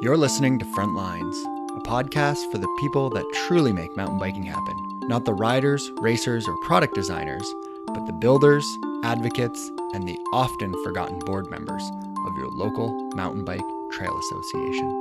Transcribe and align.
You're 0.00 0.16
listening 0.16 0.58
to 0.58 0.64
Front 0.74 0.94
Lines, 0.96 1.36
a 1.76 1.80
podcast 1.80 2.50
for 2.50 2.58
the 2.58 2.68
people 2.80 3.10
that 3.10 3.24
truly 3.46 3.72
make 3.72 3.96
mountain 3.96 4.18
biking 4.18 4.42
happen. 4.42 4.74
Not 5.02 5.24
the 5.24 5.32
riders, 5.32 5.90
racers, 5.98 6.48
or 6.48 6.56
product 6.64 6.94
designers, 6.94 7.46
but 7.86 8.04
the 8.04 8.12
builders, 8.12 8.66
advocates, 9.04 9.70
and 9.94 10.06
the 10.06 10.18
often 10.32 10.74
forgotten 10.82 11.20
board 11.20 11.48
members 11.48 11.82
of 12.26 12.36
your 12.36 12.48
local 12.50 13.08
mountain 13.14 13.44
bike 13.44 13.64
trail 13.92 14.18
association. 14.18 15.00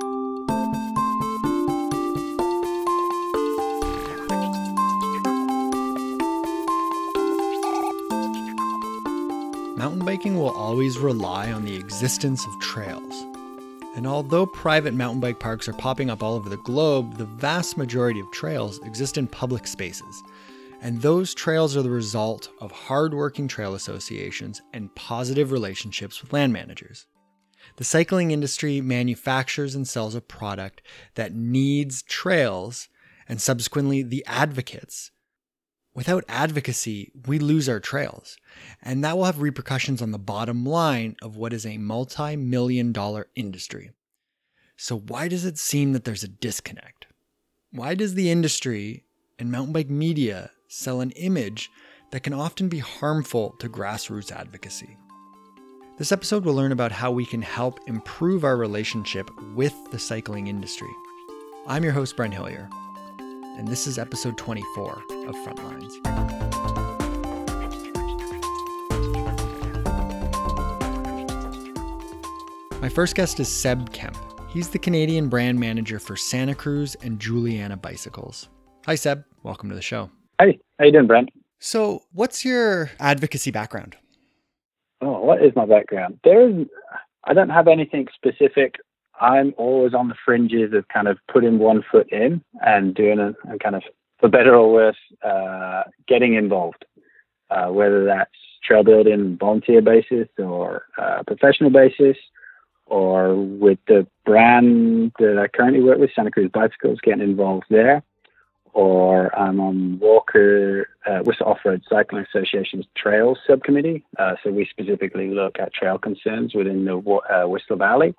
Mountain 9.75 10.05
biking 10.05 10.37
will 10.37 10.51
always 10.51 10.99
rely 10.99 11.51
on 11.51 11.65
the 11.65 11.75
existence 11.75 12.45
of 12.45 12.57
trails. 12.59 13.12
And 13.95 14.07
although 14.07 14.45
private 14.47 14.95
mountain 14.95 15.21
bike 15.21 15.39
parks 15.39 15.67
are 15.67 15.73
popping 15.73 16.09
up 16.09 16.23
all 16.23 16.33
over 16.33 16.49
the 16.49 16.57
globe, 16.57 17.17
the 17.17 17.25
vast 17.25 17.77
majority 17.77 18.19
of 18.19 18.31
trails 18.31 18.79
exist 18.79 19.17
in 19.17 19.27
public 19.27 19.67
spaces. 19.67 20.23
And 20.81 21.01
those 21.01 21.33
trails 21.33 21.77
are 21.77 21.83
the 21.83 21.89
result 21.89 22.49
of 22.59 22.71
hardworking 22.71 23.47
trail 23.47 23.75
associations 23.75 24.61
and 24.73 24.93
positive 24.95 25.51
relationships 25.51 26.21
with 26.21 26.33
land 26.33 26.51
managers. 26.51 27.05
The 27.77 27.83
cycling 27.83 28.31
industry 28.31 28.81
manufactures 28.81 29.75
and 29.75 29.87
sells 29.87 30.15
a 30.15 30.21
product 30.21 30.81
that 31.15 31.33
needs 31.33 32.01
trails 32.01 32.89
and 33.29 33.41
subsequently 33.41 34.01
the 34.01 34.25
advocates 34.27 35.11
Without 35.95 36.23
advocacy, 36.27 37.11
we 37.27 37.37
lose 37.37 37.69
our 37.69 37.79
trails, 37.79 38.37
and 38.81 39.03
that 39.03 39.15
will 39.15 39.25
have 39.25 39.41
repercussions 39.41 40.01
on 40.01 40.09
the 40.09 40.17
bottom 40.17 40.65
line 40.65 41.15
of 41.21 41.37
what 41.37 41.53
is 41.53 41.65
a 41.65 41.77
multi 41.77 42.35
million 42.35 42.91
dollar 42.91 43.27
industry. 43.35 43.91
So, 44.75 44.97
why 44.97 45.27
does 45.27 45.45
it 45.45 45.59
seem 45.59 45.93
that 45.93 46.03
there's 46.03 46.23
a 46.23 46.27
disconnect? 46.27 47.05
Why 47.71 47.93
does 47.93 48.15
the 48.15 48.31
industry 48.31 49.05
and 49.37 49.51
mountain 49.51 49.73
bike 49.73 49.89
media 49.89 50.49
sell 50.67 50.99
an 50.99 51.11
image 51.11 51.69
that 52.09 52.23
can 52.23 52.33
often 52.33 52.69
be 52.69 52.79
harmful 52.79 53.51
to 53.59 53.69
grassroots 53.69 54.31
advocacy? 54.31 54.97
This 55.99 56.11
episode 56.11 56.43
will 56.43 56.55
learn 56.55 56.71
about 56.71 56.91
how 56.91 57.11
we 57.11 57.25
can 57.25 57.43
help 57.43 57.79
improve 57.85 58.43
our 58.43 58.57
relationship 58.57 59.29
with 59.53 59.75
the 59.91 59.99
cycling 59.99 60.47
industry. 60.47 60.89
I'm 61.67 61.83
your 61.83 61.93
host, 61.93 62.17
Brent 62.17 62.33
Hillier 62.33 62.67
and 63.57 63.67
this 63.67 63.85
is 63.87 63.99
episode 63.99 64.37
24 64.37 65.03
of 65.27 65.35
Frontlines. 65.35 65.93
My 72.81 72.89
first 72.89 73.15
guest 73.15 73.39
is 73.39 73.47
Seb 73.47 73.93
Kemp. 73.93 74.17
He's 74.49 74.69
the 74.69 74.79
Canadian 74.79 75.29
brand 75.29 75.59
manager 75.59 75.99
for 75.99 76.15
Santa 76.15 76.55
Cruz 76.55 76.95
and 77.01 77.19
Juliana 77.19 77.77
Bicycles. 77.77 78.49
Hi, 78.85 78.95
Seb. 78.95 79.23
Welcome 79.43 79.69
to 79.69 79.75
the 79.75 79.81
show. 79.81 80.09
Hey, 80.39 80.59
how 80.79 80.85
you 80.85 80.91
doing, 80.91 81.07
Brent? 81.07 81.29
So, 81.59 82.03
what's 82.11 82.43
your 82.43 82.91
advocacy 82.99 83.51
background? 83.51 83.95
Oh, 85.01 85.21
what 85.21 85.43
is 85.43 85.55
my 85.55 85.65
background? 85.65 86.19
There's, 86.23 86.65
I 87.23 87.33
don't 87.33 87.49
have 87.49 87.67
anything 87.67 88.07
specific 88.15 88.75
I'm 89.19 89.53
always 89.57 89.93
on 89.93 90.09
the 90.09 90.15
fringes 90.25 90.73
of 90.73 90.87
kind 90.87 91.07
of 91.07 91.17
putting 91.31 91.59
one 91.59 91.83
foot 91.91 92.11
in 92.11 92.43
and 92.61 92.95
doing 92.95 93.19
it 93.19 93.35
and 93.43 93.59
kind 93.59 93.75
of, 93.75 93.83
for 94.19 94.29
better 94.29 94.55
or 94.55 94.71
worse, 94.71 94.97
uh, 95.23 95.83
getting 96.07 96.33
involved, 96.33 96.85
uh, 97.49 97.67
whether 97.67 98.05
that's 98.05 98.31
trail 98.63 98.83
building 98.83 99.37
volunteer 99.37 99.81
basis 99.81 100.27
or 100.37 100.83
uh, 100.97 101.23
professional 101.27 101.69
basis 101.69 102.17
or 102.85 103.35
with 103.35 103.79
the 103.87 104.05
brand 104.25 105.11
that 105.19 105.37
I 105.37 105.47
currently 105.47 105.81
work 105.81 105.99
with, 105.99 106.11
Santa 106.15 106.31
Cruz 106.31 106.51
Bicycles, 106.53 106.99
getting 107.01 107.21
involved 107.21 107.65
there. 107.69 108.03
Or 108.73 109.33
I'm 109.37 109.59
on 109.59 109.99
WORCA, 109.99 110.85
uh, 111.05 111.19
Whistler 111.19 111.47
Off-Road 111.47 111.83
Cycling 111.87 112.25
Association's 112.33 112.85
Trails 112.97 113.37
Subcommittee. 113.47 114.03
Uh, 114.17 114.33
so 114.43 114.49
we 114.51 114.65
specifically 114.65 115.29
look 115.29 115.59
at 115.59 115.73
trail 115.73 115.99
concerns 115.99 116.55
within 116.55 116.83
the 116.85 116.97
uh, 116.97 117.47
Whistler 117.47 117.77
Valley. 117.77 118.15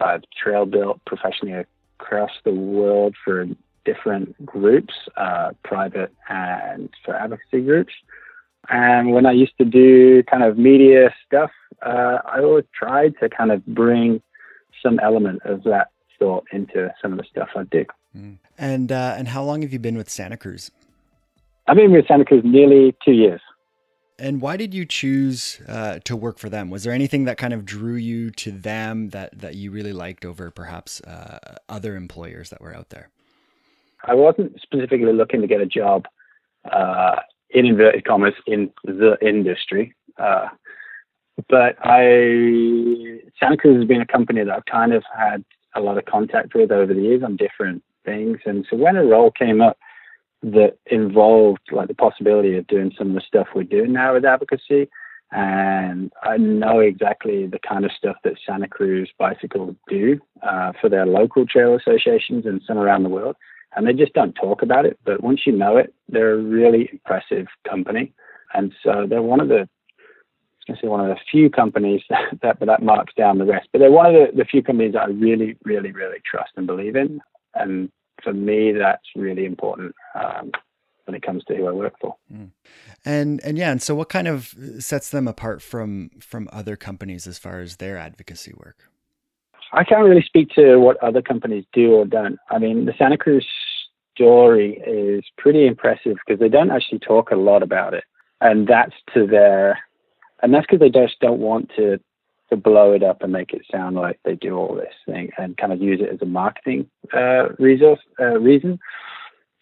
I've 0.00 0.22
trail 0.42 0.66
built 0.66 1.00
professionally 1.04 1.64
across 1.98 2.30
the 2.44 2.52
world 2.52 3.14
for 3.24 3.46
different 3.84 4.44
groups, 4.44 4.94
uh, 5.16 5.52
private 5.64 6.12
and 6.28 6.90
for 7.04 7.14
advocacy 7.14 7.62
groups. 7.62 7.94
And 8.68 9.12
when 9.12 9.26
I 9.26 9.32
used 9.32 9.56
to 9.58 9.64
do 9.64 10.22
kind 10.24 10.42
of 10.42 10.58
media 10.58 11.14
stuff, 11.24 11.50
uh, 11.84 12.18
I 12.24 12.40
always 12.40 12.64
tried 12.74 13.14
to 13.20 13.28
kind 13.28 13.52
of 13.52 13.64
bring 13.66 14.20
some 14.82 14.98
element 14.98 15.40
of 15.44 15.62
that 15.64 15.88
thought 16.18 16.44
into 16.52 16.92
some 17.00 17.12
of 17.12 17.18
the 17.18 17.24
stuff 17.30 17.48
I 17.54 17.62
do. 17.64 17.84
Mm. 18.16 18.38
And 18.58 18.90
uh, 18.90 19.14
and 19.16 19.28
how 19.28 19.42
long 19.44 19.62
have 19.62 19.72
you 19.72 19.78
been 19.78 19.96
with 19.96 20.10
Santa 20.10 20.36
Cruz? 20.36 20.70
I've 21.68 21.76
been 21.76 21.92
with 21.92 22.06
Santa 22.08 22.24
Cruz 22.24 22.42
nearly 22.44 22.94
two 23.04 23.12
years. 23.12 23.40
And 24.18 24.40
why 24.40 24.56
did 24.56 24.72
you 24.72 24.86
choose 24.86 25.60
uh, 25.68 25.98
to 26.04 26.16
work 26.16 26.38
for 26.38 26.48
them? 26.48 26.70
Was 26.70 26.84
there 26.84 26.92
anything 26.92 27.24
that 27.26 27.36
kind 27.36 27.52
of 27.52 27.64
drew 27.66 27.96
you 27.96 28.30
to 28.32 28.50
them 28.50 29.10
that, 29.10 29.38
that 29.38 29.56
you 29.56 29.70
really 29.70 29.92
liked 29.92 30.24
over 30.24 30.50
perhaps 30.50 31.02
uh, 31.02 31.38
other 31.68 31.96
employers 31.96 32.48
that 32.50 32.60
were 32.60 32.74
out 32.74 32.88
there? 32.88 33.10
I 34.04 34.14
wasn't 34.14 34.58
specifically 34.62 35.12
looking 35.12 35.42
to 35.42 35.46
get 35.46 35.60
a 35.60 35.66
job 35.66 36.06
uh, 36.70 37.16
in 37.50 37.66
inverted 37.66 38.04
commas 38.04 38.34
in 38.46 38.70
the 38.84 39.18
industry. 39.20 39.94
Uh, 40.18 40.48
but 41.48 41.76
I, 41.82 43.20
Santa 43.38 43.58
Cruz 43.58 43.76
has 43.76 43.86
been 43.86 44.00
a 44.00 44.06
company 44.06 44.42
that 44.42 44.50
I've 44.50 44.64
kind 44.64 44.94
of 44.94 45.04
had 45.14 45.44
a 45.74 45.80
lot 45.80 45.98
of 45.98 46.06
contact 46.06 46.54
with 46.54 46.72
over 46.72 46.94
the 46.94 47.02
years 47.02 47.22
on 47.22 47.36
different 47.36 47.82
things. 48.04 48.38
And 48.46 48.66
so 48.70 48.76
when 48.76 48.96
a 48.96 49.04
role 49.04 49.30
came 49.30 49.60
up, 49.60 49.76
that 50.42 50.78
involved 50.86 51.60
like 51.72 51.88
the 51.88 51.94
possibility 51.94 52.56
of 52.56 52.66
doing 52.66 52.92
some 52.96 53.08
of 53.08 53.14
the 53.14 53.22
stuff 53.26 53.48
we're 53.54 53.64
doing 53.64 53.92
now 53.92 54.14
with 54.14 54.24
advocacy. 54.24 54.88
And 55.32 56.12
I 56.22 56.36
know 56.36 56.78
exactly 56.78 57.46
the 57.46 57.58
kind 57.58 57.84
of 57.84 57.90
stuff 57.92 58.16
that 58.22 58.34
Santa 58.46 58.68
Cruz 58.68 59.10
Bicycles 59.18 59.74
do 59.88 60.20
uh, 60.42 60.72
for 60.80 60.88
their 60.88 61.06
local 61.06 61.46
trail 61.46 61.74
associations 61.74 62.46
and 62.46 62.62
some 62.66 62.78
around 62.78 63.02
the 63.02 63.08
world. 63.08 63.36
And 63.74 63.86
they 63.86 63.92
just 63.92 64.14
don't 64.14 64.34
talk 64.34 64.62
about 64.62 64.86
it. 64.86 64.98
But 65.04 65.22
once 65.22 65.40
you 65.44 65.52
know 65.52 65.76
it, 65.76 65.92
they're 66.08 66.34
a 66.34 66.42
really 66.42 66.88
impressive 66.92 67.46
company. 67.68 68.12
And 68.54 68.72
so 68.82 69.06
they're 69.08 69.22
one 69.22 69.40
of 69.40 69.48
the 69.48 69.68
I 70.68 70.74
say 70.80 70.88
one 70.88 71.00
of 71.00 71.08
the 71.08 71.20
few 71.30 71.48
companies 71.48 72.02
that 72.42 72.58
that 72.60 72.82
marks 72.82 73.14
down 73.14 73.38
the 73.38 73.44
rest, 73.44 73.68
but 73.72 73.78
they're 73.78 73.90
one 73.90 74.06
of 74.06 74.12
the, 74.12 74.36
the 74.36 74.44
few 74.44 74.62
companies 74.62 74.94
that 74.94 75.02
I 75.02 75.06
really, 75.06 75.56
really, 75.64 75.92
really 75.92 76.18
trust 76.28 76.50
and 76.56 76.66
believe 76.66 76.96
in. 76.96 77.20
And 77.54 77.90
for 78.22 78.32
me, 78.32 78.72
that's 78.72 79.04
really 79.14 79.44
important 79.44 79.94
um, 80.14 80.50
when 81.04 81.14
it 81.14 81.22
comes 81.22 81.44
to 81.44 81.56
who 81.56 81.66
I 81.66 81.72
work 81.72 81.94
for. 82.00 82.16
Mm. 82.32 82.50
And 83.04 83.40
and 83.44 83.56
yeah, 83.56 83.70
and 83.70 83.80
so 83.80 83.94
what 83.94 84.08
kind 84.08 84.28
of 84.28 84.54
sets 84.78 85.10
them 85.10 85.28
apart 85.28 85.62
from 85.62 86.10
from 86.20 86.48
other 86.52 86.76
companies 86.76 87.26
as 87.26 87.38
far 87.38 87.60
as 87.60 87.76
their 87.76 87.96
advocacy 87.96 88.52
work? 88.56 88.90
I 89.72 89.84
can't 89.84 90.04
really 90.04 90.22
speak 90.22 90.50
to 90.50 90.76
what 90.76 91.02
other 91.02 91.22
companies 91.22 91.64
do 91.72 91.92
or 91.92 92.04
don't. 92.04 92.38
I 92.50 92.58
mean, 92.58 92.86
the 92.86 92.94
Santa 92.98 93.18
Cruz 93.18 93.46
story 94.14 94.82
is 94.86 95.24
pretty 95.36 95.66
impressive 95.66 96.16
because 96.24 96.40
they 96.40 96.48
don't 96.48 96.70
actually 96.70 97.00
talk 97.00 97.30
a 97.30 97.36
lot 97.36 97.62
about 97.62 97.94
it, 97.94 98.04
and 98.40 98.66
that's 98.66 98.94
to 99.14 99.26
their, 99.26 99.78
and 100.42 100.52
that's 100.54 100.66
because 100.66 100.80
they 100.80 100.90
just 100.90 101.20
don't 101.20 101.40
want 101.40 101.70
to 101.76 102.00
to 102.50 102.56
blow 102.56 102.92
it 102.92 103.02
up 103.02 103.22
and 103.22 103.32
make 103.32 103.52
it 103.52 103.62
sound 103.70 103.96
like 103.96 104.20
they 104.24 104.34
do 104.34 104.56
all 104.56 104.74
this 104.74 104.94
thing 105.06 105.30
and 105.38 105.56
kind 105.56 105.72
of 105.72 105.80
use 105.80 106.00
it 106.00 106.12
as 106.12 106.22
a 106.22 106.26
marketing 106.26 106.88
uh, 107.12 107.48
resource 107.58 108.00
uh, 108.20 108.38
reason. 108.38 108.78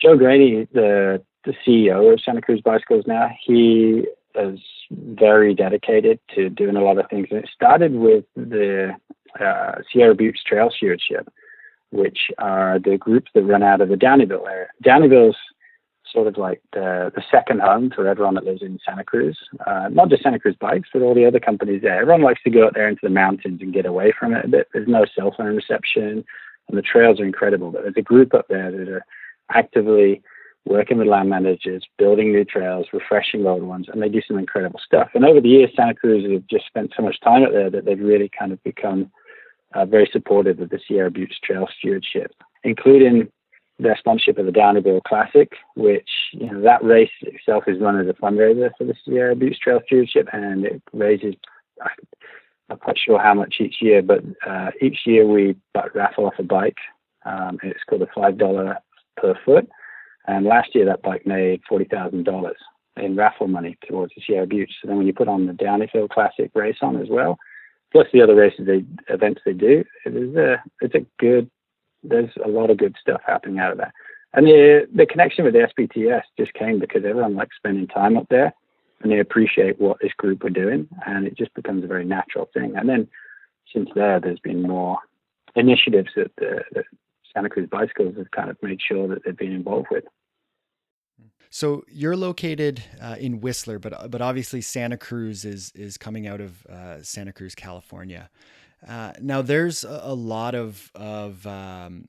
Joe 0.00 0.16
Graney, 0.16 0.68
the 0.72 1.22
the 1.44 1.54
CEO 1.66 2.12
of 2.12 2.20
Santa 2.20 2.40
Cruz 2.40 2.62
Bicycles 2.62 3.04
now, 3.06 3.30
he 3.44 4.06
is 4.34 4.58
very 4.90 5.54
dedicated 5.54 6.18
to 6.34 6.48
doing 6.48 6.76
a 6.76 6.82
lot 6.82 6.98
of 6.98 7.08
things. 7.08 7.28
And 7.31 7.40
it 7.40 7.50
started 7.54 7.94
with 7.94 8.25
the 8.34 8.94
uh, 9.40 9.72
Sierra 9.92 10.14
Buttes 10.14 10.42
Trail 10.46 10.70
Stewardship, 10.75 11.28
which 11.90 12.30
are 12.38 12.78
the 12.78 12.96
groups 12.96 13.30
that 13.34 13.42
run 13.42 13.62
out 13.62 13.80
of 13.80 13.88
the 13.88 13.96
Downieville 13.96 14.48
area. 14.48 14.69
Downieville's 14.82 15.37
sort 16.14 16.28
of 16.28 16.38
like 16.38 16.62
the, 16.72 17.12
the 17.14 17.22
second 17.31 17.61
home 17.61 17.90
for 17.94 18.06
everyone 18.06 18.34
that 18.34 18.44
lives 18.44 18.62
in 18.62 18.78
Santa 18.87 19.05
Cruz. 19.05 19.37
Uh, 19.66 19.88
not 19.90 20.08
just 20.08 20.22
Santa 20.22 20.38
Cruz 20.38 20.56
Bikes, 20.58 20.88
but 20.93 21.02
all 21.02 21.14
the 21.14 21.26
other 21.26 21.40
companies 21.40 21.82
there. 21.82 22.00
Everyone 22.00 22.22
likes 22.22 22.43
to 22.44 22.50
go 22.50 22.66
out 22.66 22.75
there 22.75 22.88
into 22.88 23.00
the 23.02 23.11
mountains 23.11 23.61
and 23.61 23.75
get 23.75 23.84
away 23.84 24.14
from 24.19 24.32
it 24.32 24.44
a 24.44 24.49
bit. 24.49 24.69
There's 24.72 24.88
no 24.88 25.05
cell 25.14 25.34
phone 25.37 25.56
reception, 25.56 26.25
and 26.69 26.78
the 26.78 26.82
trails 26.82 27.20
are 27.20 27.26
incredible. 27.26 27.72
But 27.72 27.82
there's 27.82 27.94
a 27.99 28.02
group 28.02 28.32
up 28.32 28.46
there 28.49 28.70
that 28.70 28.88
are 28.88 29.05
actively 29.50 30.22
working 30.66 30.99
with 30.99 31.08
land 31.08 31.28
managers, 31.28 31.84
building 31.99 32.32
new 32.32 32.44
trails, 32.44 32.87
refreshing 32.93 33.44
old 33.46 33.62
ones, 33.62 33.87
and 33.93 34.00
they 34.00 34.08
do 34.08 34.22
some 34.26 34.38
incredible 34.38 34.81
stuff. 34.84 35.11
And 35.14 35.25
over 35.25 35.40
the 35.40 35.49
years, 35.49 35.70
Santa 35.76 35.94
Cruz 35.94 36.25
have 36.31 36.46
just 36.46 36.66
spent 36.66 36.93
so 36.96 37.02
much 37.02 37.20
time 37.20 37.43
up 37.43 37.52
there 37.52 37.70
that 37.70 37.84
they've 37.84 37.99
really 38.00 38.31
kind 38.38 38.52
of 38.52 38.62
become 38.62 39.11
uh, 39.75 39.84
very 39.84 40.08
supportive 40.11 40.61
of 40.61 40.70
the 40.70 40.78
Sierra 40.87 41.11
Buttes 41.11 41.38
Trail 41.43 41.69
stewardship, 41.78 42.32
including 42.62 43.28
their 43.79 43.97
sponsorship 43.99 44.38
of 44.38 44.47
the 44.47 44.53
Downieville 44.53 45.03
Classic, 45.03 45.53
which 45.75 46.09
you 46.32 46.50
know 46.50 46.61
that 46.62 46.85
race 46.85 47.11
itself 47.23 47.65
is 47.67 47.81
run 47.81 47.99
as 47.99 48.09
a 48.09 48.12
fundraiser 48.12 48.71
for 48.79 48.85
the 48.85 48.94
Sierra 49.05 49.35
Buttes 49.35 49.59
Trail 49.59 49.81
Stewardship, 49.87 50.29
and 50.32 50.65
it 50.65 50.82
raises. 50.93 51.35
I'm 52.71 52.79
quite 52.79 52.99
sure 52.99 53.19
how 53.19 53.35
much 53.35 53.56
each 53.61 53.76
year, 53.82 54.00
but 54.00 54.23
uh, 54.47 54.71
each 54.81 55.00
year 55.05 55.26
we 55.26 55.56
raffle 55.94 56.26
off 56.26 56.38
a 56.38 56.43
bike. 56.43 56.79
Um, 57.26 57.59
it's 57.62 57.82
called 57.88 58.03
a 58.03 58.09
five 58.15 58.38
dollar 58.38 58.79
per 59.17 59.35
foot, 59.44 59.69
and 60.26 60.47
last 60.47 60.75
year 60.75 60.85
that 60.87 61.03
bike 61.03 61.26
made 61.26 61.62
forty 61.69 61.85
thousand 61.85 62.25
dollars 62.25 62.56
in 62.97 63.17
raffle 63.17 63.49
money 63.49 63.76
towards 63.87 64.12
the 64.15 64.23
Sierra 64.25 64.47
Butte. 64.47 64.71
So 64.81 64.88
then 64.88 64.99
when 64.99 65.06
you 65.06 65.12
put 65.12 65.29
on 65.29 65.47
the 65.47 65.53
Downieville 65.53 66.11
Classic 66.11 66.50
race 66.55 66.76
on 66.81 67.00
as 67.00 67.09
well, 67.09 67.38
plus 67.93 68.06
the 68.12 68.23
other 68.23 68.35
races 68.35 68.67
they 68.67 68.85
events 69.12 69.41
they 69.44 69.53
do, 69.53 69.85
it 70.06 70.15
is 70.15 70.37
a 70.37 70.62
it's 70.81 70.94
a 70.94 71.05
good. 71.19 71.50
There's 72.04 72.30
a 72.44 72.48
lot 72.48 72.70
of 72.70 72.78
good 72.78 72.96
stuff 73.00 73.20
happening 73.26 73.58
out 73.58 73.72
of 73.72 73.78
that. 73.78 73.92
And 74.32 74.46
the 74.46 74.86
the 74.94 75.06
connection 75.06 75.44
with 75.44 75.54
the 75.54 75.68
SBTS 75.78 76.22
just 76.38 76.52
came 76.54 76.78
because 76.78 77.04
everyone 77.04 77.34
likes 77.34 77.56
spending 77.56 77.86
time 77.86 78.16
up 78.16 78.26
there 78.30 78.52
and 79.04 79.12
they 79.12 79.18
appreciate 79.20 79.80
what 79.80 79.98
this 80.00 80.12
group 80.16 80.42
are 80.44 80.50
doing, 80.50 80.88
and 81.06 81.26
it 81.26 81.36
just 81.36 81.54
becomes 81.54 81.84
a 81.84 81.86
very 81.86 82.04
natural 82.04 82.48
thing. 82.54 82.74
And 82.76 82.88
then 82.88 83.06
since 83.72 83.90
there, 83.94 84.18
there's 84.18 84.40
been 84.40 84.62
more 84.62 84.98
initiatives 85.54 86.10
that 86.16 86.30
the 86.36 86.64
that 86.72 86.84
Santa 87.32 87.50
Cruz 87.50 87.68
Bicycles 87.70 88.16
have 88.16 88.30
kind 88.30 88.50
of 88.50 88.56
made 88.62 88.80
sure 88.80 89.08
that 89.08 89.24
they've 89.24 89.36
been 89.36 89.52
involved 89.52 89.88
with. 89.90 90.04
So 91.50 91.84
you're 91.88 92.16
located 92.16 92.82
uh, 93.00 93.16
in 93.20 93.40
Whistler, 93.40 93.78
but 93.78 94.10
but 94.10 94.20
obviously 94.20 94.60
Santa 94.60 94.96
Cruz 94.96 95.44
is 95.44 95.70
is 95.74 95.96
coming 95.96 96.26
out 96.26 96.40
of 96.40 96.66
uh, 96.66 97.02
Santa 97.02 97.32
Cruz, 97.32 97.54
California. 97.54 98.30
Uh, 98.86 99.12
now 99.20 99.42
there's 99.42 99.84
a, 99.84 100.14
lot 100.14 100.54
of 100.54 100.90
of 100.94 101.46
um, 101.46 102.06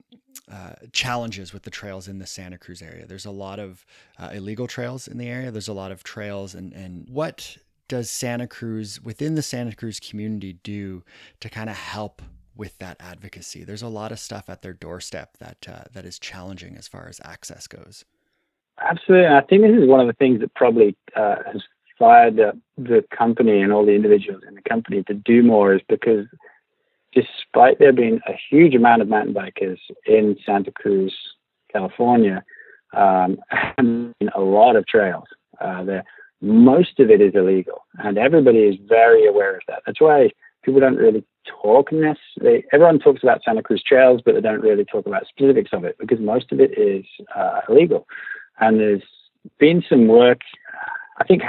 uh, 0.51 0.74
challenges 0.92 1.54
with 1.54 1.63
the 1.63 1.69
trails 1.69 2.07
in 2.07 2.19
the 2.19 2.27
Santa 2.27 2.57
Cruz 2.57 2.81
area. 2.81 3.06
There's 3.06 3.25
a 3.25 3.31
lot 3.31 3.60
of 3.60 3.86
uh, 4.19 4.31
illegal 4.33 4.68
trails 4.68 5.07
in 5.07 5.18
the 5.18 5.27
area. 5.27 5.51
There's 5.51 5.68
a 5.68 5.74
lot 5.74 5.92
of 5.92 6.04
trails, 6.04 6.54
and 6.54 6.74
and 6.74 7.07
what 7.10 7.57
does 7.88 8.10
Santa 8.10 8.48
Cruz 8.48 9.01
within 9.01 9.36
the 9.36 9.42
Santa 9.42 9.75
Cruz 9.75 10.00
community 10.00 10.54
do 10.63 11.04
to 11.39 11.50
kind 11.50 11.69
of 11.69 11.75
help 11.75 12.22
with 12.56 12.78
that 12.80 12.98
advocacy? 13.00 13.63
There's 13.63 13.81
a 13.81 13.88
lot 13.88 14.12
of 14.12 14.19
stuff 14.19 14.50
at 14.50 14.62
their 14.62 14.74
doorstep 14.74 15.38
that 15.39 15.68
uh, 15.68 15.83
that 15.94 16.06
is 16.06 16.19
challenging 16.19 16.75
as 16.75 16.88
far 16.88 17.07
as 17.07 17.21
access 17.24 17.68
goes. 17.68 18.04
Absolutely, 18.81 19.28
I 19.28 19.42
think 19.42 19.62
this 19.62 19.81
is 19.81 19.88
one 19.88 20.01
of 20.01 20.07
the 20.07 20.13
things 20.13 20.42
that 20.42 20.54
probably 20.54 20.98
uh, 21.16 21.36
has 21.45 21.62
fired 21.98 22.36
the, 22.36 22.60
the 22.78 23.06
company 23.16 23.62
and 23.62 23.71
all 23.71 23.86
the 23.86 23.94
individuals 23.94 24.44
in 24.48 24.56
the 24.56 24.62
company 24.62 25.01
to 25.04 25.13
do 25.13 25.42
more 25.44 25.74
is 25.74 25.81
because 25.88 26.25
despite 27.16 27.80
there 27.80 27.94
being 27.94 28.20
a 28.28 28.34
huge 28.50 28.76
amount 28.76 29.02
of 29.02 29.08
mountain 29.08 29.34
bikers 29.34 29.80
in 30.06 30.38
Santa 30.46 30.72
Cruz, 30.72 31.16
California, 31.72 32.44
um, 32.96 33.38
and 33.78 34.14
a 34.36 34.42
lot 34.42 34.76
of 34.76 34.86
trails, 34.86 35.26
uh, 35.62 35.84
there, 35.84 36.04
most 36.42 37.00
of 37.00 37.10
it 37.10 37.22
is 37.22 37.34
illegal, 37.34 37.86
and 38.00 38.18
everybody 38.18 38.60
is 38.60 38.76
very 38.88 39.26
aware 39.26 39.56
of 39.56 39.62
that. 39.68 39.82
That's 39.86 40.02
why 40.02 40.30
people 40.64 40.82
don't 40.82 40.98
really 40.98 41.24
talk 41.62 41.92
in 41.92 42.02
this. 42.02 42.18
They, 42.42 42.64
everyone 42.74 43.00
talks 43.00 43.24
about 43.24 43.42
Santa 43.44 43.64
Cruz 43.64 43.84
trails, 43.84 44.22
but 44.26 44.36
they 44.36 44.42
don't 44.42 44.62
really 44.62 44.86
talk 44.86 45.06
about 45.06 45.28
specifics 45.28 45.72
of 45.74 45.86
it 45.86 45.96
because 46.00 46.20
most 46.20 46.52
of 46.52 46.60
it 46.60 46.78
is 46.78 47.06
uh, 47.36 47.62
illegal. 47.70 48.06
And 48.60 48.80
there's 48.80 49.04
been 49.60 49.84
some 49.88 50.08
work, 50.08 50.42
I 51.20 51.24
think, 51.24 51.44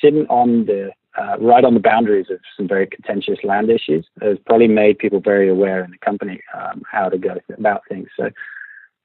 sitting 0.00 0.26
on 0.28 0.66
the 0.66 0.90
uh, 1.18 1.36
right 1.40 1.64
on 1.64 1.74
the 1.74 1.80
boundaries 1.80 2.26
of 2.30 2.38
some 2.56 2.68
very 2.68 2.86
contentious 2.86 3.38
land 3.42 3.70
issues 3.70 4.06
has 4.22 4.38
probably 4.46 4.68
made 4.68 4.98
people 4.98 5.20
very 5.20 5.48
aware 5.48 5.84
in 5.84 5.90
the 5.90 5.98
company 5.98 6.40
um, 6.54 6.82
how 6.90 7.08
to 7.08 7.18
go 7.18 7.36
about 7.58 7.82
things. 7.88 8.08
So 8.16 8.30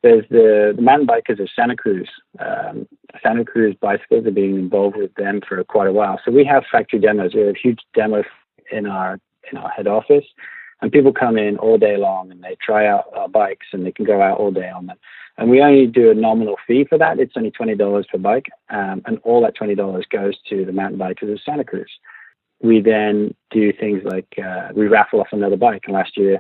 there's 0.04 0.26
the, 0.30 0.74
the 0.76 0.82
mountain 0.82 1.08
bikers 1.08 1.40
of 1.40 1.50
Santa 1.56 1.76
Cruz. 1.76 2.10
Um, 2.40 2.88
Santa 3.24 3.44
Cruz 3.44 3.76
bicycles 3.82 4.26
have 4.26 4.36
been 4.36 4.56
involved 4.56 4.98
with 4.98 5.14
them 5.16 5.42
for 5.48 5.64
quite 5.64 5.88
a 5.88 5.94
while. 5.94 6.20
So 6.24 6.32
we 6.32 6.46
have 6.46 6.64
factory 6.72 7.00
demos. 7.00 7.34
We 7.34 7.42
have 7.42 7.56
a 7.56 7.60
huge 7.60 7.80
demo 7.96 8.24
in 8.72 8.86
our 8.86 9.20
in 9.52 9.58
our 9.58 9.70
head 9.70 9.88
office, 9.88 10.26
and 10.86 10.92
people 10.92 11.12
come 11.12 11.36
in 11.36 11.58
all 11.58 11.80
day 11.80 11.98
long 11.98 12.30
and 12.30 12.44
they 12.44 12.56
try 12.64 12.86
out 12.86 13.06
our 13.16 13.28
bikes 13.28 13.66
and 13.72 13.84
they 13.84 13.92
can 13.92 14.06
go 14.06 14.22
out 14.22 14.38
all 14.38 14.52
day 14.52 14.70
on 14.70 14.86
them. 14.86 14.98
And 15.36 15.50
we 15.50 15.60
only 15.60 15.88
do 15.88 16.12
a 16.12 16.14
nominal 16.14 16.58
fee 16.68 16.86
for 16.88 17.00
that. 17.00 17.18
It's 17.18 17.34
only 17.36 17.50
$20 17.50 18.08
per 18.08 18.20
bike. 18.20 18.52
Um, 18.70 19.02
and 19.08 19.18
all 19.24 19.42
that 19.42 19.58
$20 19.58 20.04
goes 20.12 20.36
to 20.48 20.64
the 20.64 20.72
mountain 20.72 21.00
bikers 21.00 21.34
of 21.34 21.42
Santa 21.44 21.64
Cruz. 21.64 21.90
We 22.62 22.82
then 22.82 23.34
do 23.50 23.74
things 23.74 24.04
like 24.06 24.28
uh, 24.38 24.74
we 24.76 24.88
raffle 24.88 25.22
off 25.22 25.30
another 25.32 25.58
bike. 25.58 25.82
And 25.88 25.96
last 25.96 26.16
year, 26.18 26.40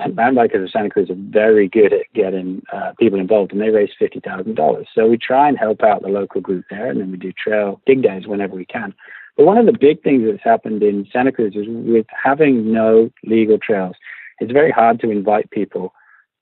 and 0.00 0.14
mountain 0.14 0.36
bikers 0.36 0.64
of 0.64 0.70
Santa 0.70 0.90
Cruz 0.90 1.08
are 1.08 1.16
very 1.16 1.66
good 1.66 1.94
at 1.94 2.12
getting 2.14 2.62
uh, 2.74 2.92
people 2.98 3.18
involved, 3.18 3.52
and 3.52 3.60
they 3.60 3.70
raise 3.70 3.90
fifty 3.98 4.20
thousand 4.20 4.54
dollars. 4.54 4.86
So 4.94 5.06
we 5.06 5.16
try 5.16 5.48
and 5.48 5.56
help 5.56 5.82
out 5.82 6.02
the 6.02 6.08
local 6.08 6.40
group 6.40 6.64
there, 6.70 6.90
and 6.90 7.00
then 7.00 7.10
we 7.10 7.16
do 7.16 7.32
trail 7.32 7.80
dig 7.86 8.02
days 8.02 8.26
whenever 8.26 8.54
we 8.54 8.64
can. 8.64 8.94
But 9.36 9.46
one 9.46 9.58
of 9.58 9.66
the 9.66 9.72
big 9.72 10.02
things 10.02 10.24
that's 10.26 10.44
happened 10.44 10.82
in 10.82 11.06
Santa 11.12 11.32
Cruz 11.32 11.54
is 11.56 11.66
with 11.68 12.06
having 12.10 12.72
no 12.72 13.10
legal 13.24 13.58
trails, 13.58 13.96
it's 14.40 14.52
very 14.52 14.70
hard 14.70 15.00
to 15.00 15.10
invite 15.10 15.50
people 15.50 15.94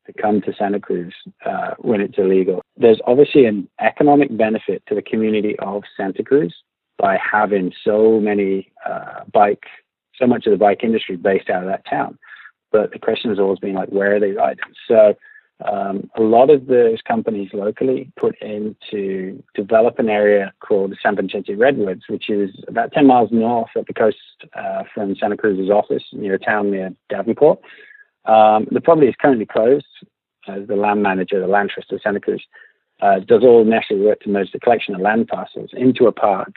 to 0.07 0.23
come 0.23 0.41
to 0.43 0.53
Santa 0.59 0.81
Cruz 0.81 1.15
uh, 1.47 1.75
when 1.79 2.01
it's 2.01 2.19
illegal. 2.19 2.63
There's 2.77 3.01
obviously 3.07 3.45
an 3.45 3.69
economic 3.81 4.37
benefit 4.37 4.83
to 4.89 4.95
the 4.95 5.03
community 5.03 5.57
of 5.61 5.83
Santa 5.97 6.23
Cruz 6.23 6.55
by 6.99 7.19
having 7.19 7.73
so 7.85 8.21
many 8.21 8.73
uh, 8.89 9.21
bike, 9.33 9.65
so 10.17 10.27
much 10.27 10.47
of 10.47 10.53
the 10.53 10.59
bike 10.59 10.83
industry 10.83 11.17
based 11.17 11.49
out 11.49 11.63
of 11.63 11.69
that 11.69 11.85
town. 11.89 12.19
But 12.73 12.93
the 12.93 12.99
question 12.99 13.31
has 13.31 13.39
always 13.39 13.59
been 13.59 13.75
like, 13.75 13.89
where 13.89 14.17
are 14.17 14.21
they 14.21 14.33
riding? 14.33 14.65
So 14.87 15.15
um, 15.69 16.11
a 16.17 16.23
lot 16.23 16.49
of 16.49 16.67
those 16.67 17.03
companies 17.03 17.51
locally 17.53 18.11
put 18.19 18.41
in 18.41 18.77
to 18.91 19.43
develop 19.55 19.99
an 19.99 20.09
area 20.09 20.53
called 20.61 20.93
the 20.93 20.97
San 21.03 21.17
Vicente 21.17 21.55
Redwoods, 21.55 22.05
which 22.09 22.31
is 22.31 22.51
about 22.67 22.93
10 22.93 23.07
miles 23.07 23.31
north 23.31 23.71
of 23.77 23.87
the 23.87 23.93
coast 23.93 24.17
uh, 24.55 24.85
from 24.95 25.15
Santa 25.17 25.37
Cruz's 25.37 25.71
office 25.71 26.05
near 26.13 26.35
a 26.35 26.39
town 26.39 26.71
near 26.71 26.91
Davenport. 27.11 27.61
Um, 28.25 28.69
the 28.71 28.81
property 28.81 29.09
is 29.09 29.15
currently 29.21 29.47
closed 29.47 29.87
as 30.49 30.67
the 30.67 30.77
land 30.77 31.03
manager, 31.03 31.41
the 31.41 31.47
land 31.47 31.71
trust 31.71 31.93
of 31.93 32.01
Santa 32.03 32.21
Cruz, 32.21 32.43
uh, 33.03 33.19
does 33.21 33.43
all 33.43 33.65
necessary 33.65 34.01
work 34.01 34.21
to 34.21 34.31
merge 34.31 34.53
the 34.53 34.61
collection 34.61 34.95
of 34.95 35.01
land 35.01 35.29
parcels 35.29 35.71
into 35.73 36.07
a 36.07 36.13
park. 36.13 36.55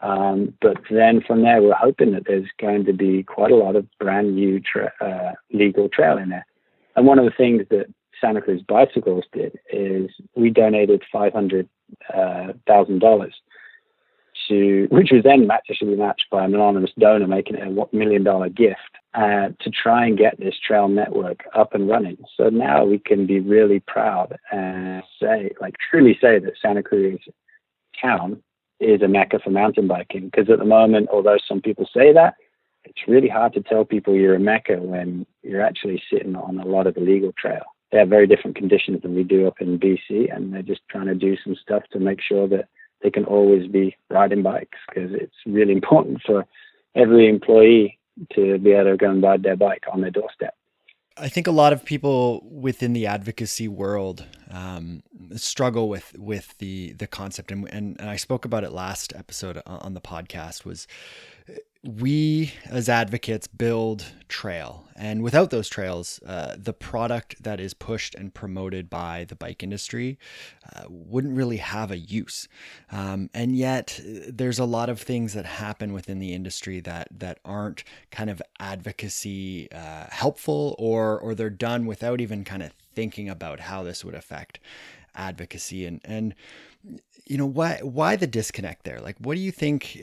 Um, 0.00 0.54
but 0.60 0.76
then 0.90 1.22
from 1.26 1.42
there, 1.42 1.62
we're 1.62 1.74
hoping 1.74 2.12
that 2.12 2.24
there's 2.26 2.48
going 2.60 2.84
to 2.84 2.92
be 2.92 3.22
quite 3.22 3.50
a 3.50 3.56
lot 3.56 3.76
of 3.76 3.86
brand 3.98 4.34
new 4.34 4.60
tra- 4.60 4.92
uh, 5.00 5.32
legal 5.52 5.88
trail 5.88 6.18
in 6.18 6.28
there. 6.28 6.46
And 6.94 7.06
one 7.06 7.18
of 7.18 7.24
the 7.24 7.30
things 7.30 7.62
that 7.70 7.86
Santa 8.20 8.40
Cruz 8.40 8.62
Bicycles 8.62 9.24
did 9.32 9.58
is 9.72 10.10
we 10.34 10.50
donated 10.50 11.02
five 11.12 11.32
hundred 11.32 11.68
thousand 12.66 13.02
uh, 13.02 13.06
dollars 13.06 13.34
to, 14.48 14.86
which 14.90 15.10
was 15.12 15.22
then 15.24 15.48
actually 15.50 15.96
matched 15.96 16.26
by 16.30 16.44
an 16.44 16.54
anonymous 16.54 16.92
donor, 16.98 17.26
making 17.26 17.56
it 17.56 17.66
a 17.66 17.96
million 17.96 18.22
dollar 18.22 18.48
gift 18.48 18.78
uh, 19.14 19.48
to 19.60 19.70
try 19.70 20.06
and 20.06 20.18
get 20.18 20.38
this 20.38 20.54
trail 20.64 20.88
network 20.88 21.44
up 21.54 21.74
and 21.74 21.88
running. 21.88 22.18
So 22.36 22.48
now 22.48 22.84
we 22.84 22.98
can 22.98 23.26
be 23.26 23.40
really 23.40 23.80
proud 23.80 24.36
and 24.52 25.02
say, 25.20 25.52
like, 25.60 25.74
truly 25.90 26.18
say 26.20 26.38
that 26.38 26.52
Santa 26.60 26.82
Cruz 26.82 27.20
town 28.00 28.42
is 28.78 29.02
a 29.02 29.08
mecca 29.08 29.38
for 29.42 29.50
mountain 29.50 29.88
biking. 29.88 30.26
Because 30.26 30.50
at 30.50 30.58
the 30.58 30.64
moment, 30.64 31.08
although 31.10 31.38
some 31.48 31.60
people 31.60 31.88
say 31.94 32.12
that, 32.12 32.34
it's 32.84 33.08
really 33.08 33.28
hard 33.28 33.52
to 33.54 33.62
tell 33.62 33.84
people 33.84 34.14
you're 34.14 34.36
a 34.36 34.40
mecca 34.40 34.76
when 34.76 35.26
you're 35.42 35.62
actually 35.62 36.00
sitting 36.12 36.36
on 36.36 36.60
a 36.60 36.66
lot 36.66 36.86
of 36.86 36.96
illegal 36.96 37.32
trail. 37.38 37.64
They 37.92 37.98
have 37.98 38.08
very 38.08 38.26
different 38.26 38.56
conditions 38.56 39.02
than 39.02 39.14
we 39.14 39.22
do 39.22 39.46
up 39.46 39.60
in 39.60 39.78
BC, 39.78 40.34
and 40.34 40.52
they're 40.52 40.62
just 40.62 40.82
trying 40.90 41.06
to 41.06 41.14
do 41.14 41.36
some 41.42 41.56
stuff 41.60 41.84
to 41.92 41.98
make 41.98 42.20
sure 42.20 42.48
that 42.48 42.68
they 43.02 43.10
can 43.10 43.24
always 43.24 43.68
be 43.68 43.96
riding 44.10 44.42
bikes 44.42 44.78
because 44.88 45.10
it's 45.12 45.36
really 45.46 45.72
important 45.72 46.20
for 46.24 46.46
every 46.94 47.28
employee 47.28 47.98
to 48.34 48.58
be 48.58 48.72
able 48.72 48.92
to 48.92 48.96
go 48.96 49.10
and 49.10 49.22
ride 49.22 49.42
their 49.42 49.56
bike 49.56 49.84
on 49.92 50.00
their 50.00 50.10
doorstep. 50.10 50.54
I 51.18 51.28
think 51.28 51.46
a 51.46 51.52
lot 51.52 51.72
of 51.72 51.84
people 51.84 52.46
within 52.50 52.92
the 52.92 53.06
advocacy 53.06 53.68
world 53.68 54.26
um, 54.50 55.02
struggle 55.34 55.88
with 55.88 56.14
with 56.18 56.58
the 56.58 56.92
the 56.92 57.06
concept, 57.06 57.50
and, 57.50 57.66
and 57.72 57.98
and 57.98 58.10
I 58.10 58.16
spoke 58.16 58.44
about 58.44 58.64
it 58.64 58.72
last 58.72 59.14
episode 59.16 59.62
on 59.64 59.94
the 59.94 60.00
podcast. 60.00 60.66
Was 60.66 60.86
we 61.86 62.52
as 62.66 62.88
advocates 62.88 63.46
build 63.46 64.04
trail. 64.28 64.84
And 64.96 65.22
without 65.22 65.50
those 65.50 65.68
trails 65.68 66.20
uh, 66.26 66.56
the 66.58 66.72
product 66.72 67.42
that 67.42 67.60
is 67.60 67.74
pushed 67.74 68.14
and 68.14 68.32
promoted 68.32 68.88
by 68.90 69.24
the 69.28 69.36
bike 69.36 69.62
industry 69.62 70.18
uh, 70.74 70.84
wouldn't 70.88 71.36
really 71.36 71.58
have 71.58 71.90
a 71.90 71.98
use. 71.98 72.48
Um, 72.90 73.30
and 73.34 73.54
yet 73.54 74.00
there's 74.04 74.58
a 74.58 74.64
lot 74.64 74.88
of 74.88 75.00
things 75.00 75.34
that 75.34 75.44
happen 75.44 75.92
within 75.92 76.18
the 76.18 76.32
industry 76.32 76.80
that 76.80 77.08
that 77.10 77.38
aren't 77.44 77.84
kind 78.10 78.30
of 78.30 78.42
advocacy 78.58 79.70
uh, 79.70 80.06
helpful 80.10 80.74
or 80.78 81.18
or 81.20 81.34
they're 81.34 81.50
done 81.50 81.86
without 81.86 82.20
even 82.20 82.42
kind 82.42 82.62
of 82.62 82.72
thinking 82.94 83.28
about 83.28 83.60
how 83.60 83.82
this 83.82 84.04
would 84.04 84.14
affect 84.14 84.58
advocacy. 85.14 85.86
And 85.86 86.00
and 86.04 86.34
you 87.26 87.36
know 87.36 87.46
why 87.46 87.80
why 87.82 88.16
the 88.16 88.26
disconnect 88.26 88.84
there? 88.84 89.00
Like 89.00 89.16
what 89.18 89.34
do 89.34 89.40
you 89.40 89.52
think 89.52 89.98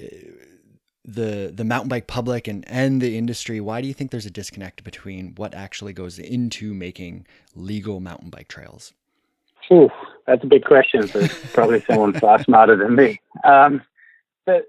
the 1.06 1.52
the 1.54 1.64
mountain 1.64 1.90
bike 1.90 2.08
public 2.08 2.48
and 2.48 2.64
and 2.68 3.02
the 3.02 3.18
industry 3.18 3.60
why 3.60 3.82
do 3.82 3.88
you 3.88 3.94
think 3.94 4.12
there's 4.12 4.26
a 4.26 4.32
disconnect 4.32 4.84
between 4.84 5.34
what 5.36 5.54
actually 5.54 5.94
goes 5.94 6.18
into 6.18 6.74
making 6.74 7.26
legal 7.56 8.00
mountain 8.00 8.30
bike 8.30 8.48
trails 8.48 8.94
Ooh, 9.72 9.90
that's 10.28 10.44
a 10.44 10.48
big 10.48 10.66
question 10.66 11.08
for 11.08 11.28
probably 11.54 11.82
someone 11.90 12.14
far 12.14 12.42
smarter 12.44 12.76
than 12.76 12.96
me 12.96 13.20
um, 13.44 13.82
but 14.46 14.66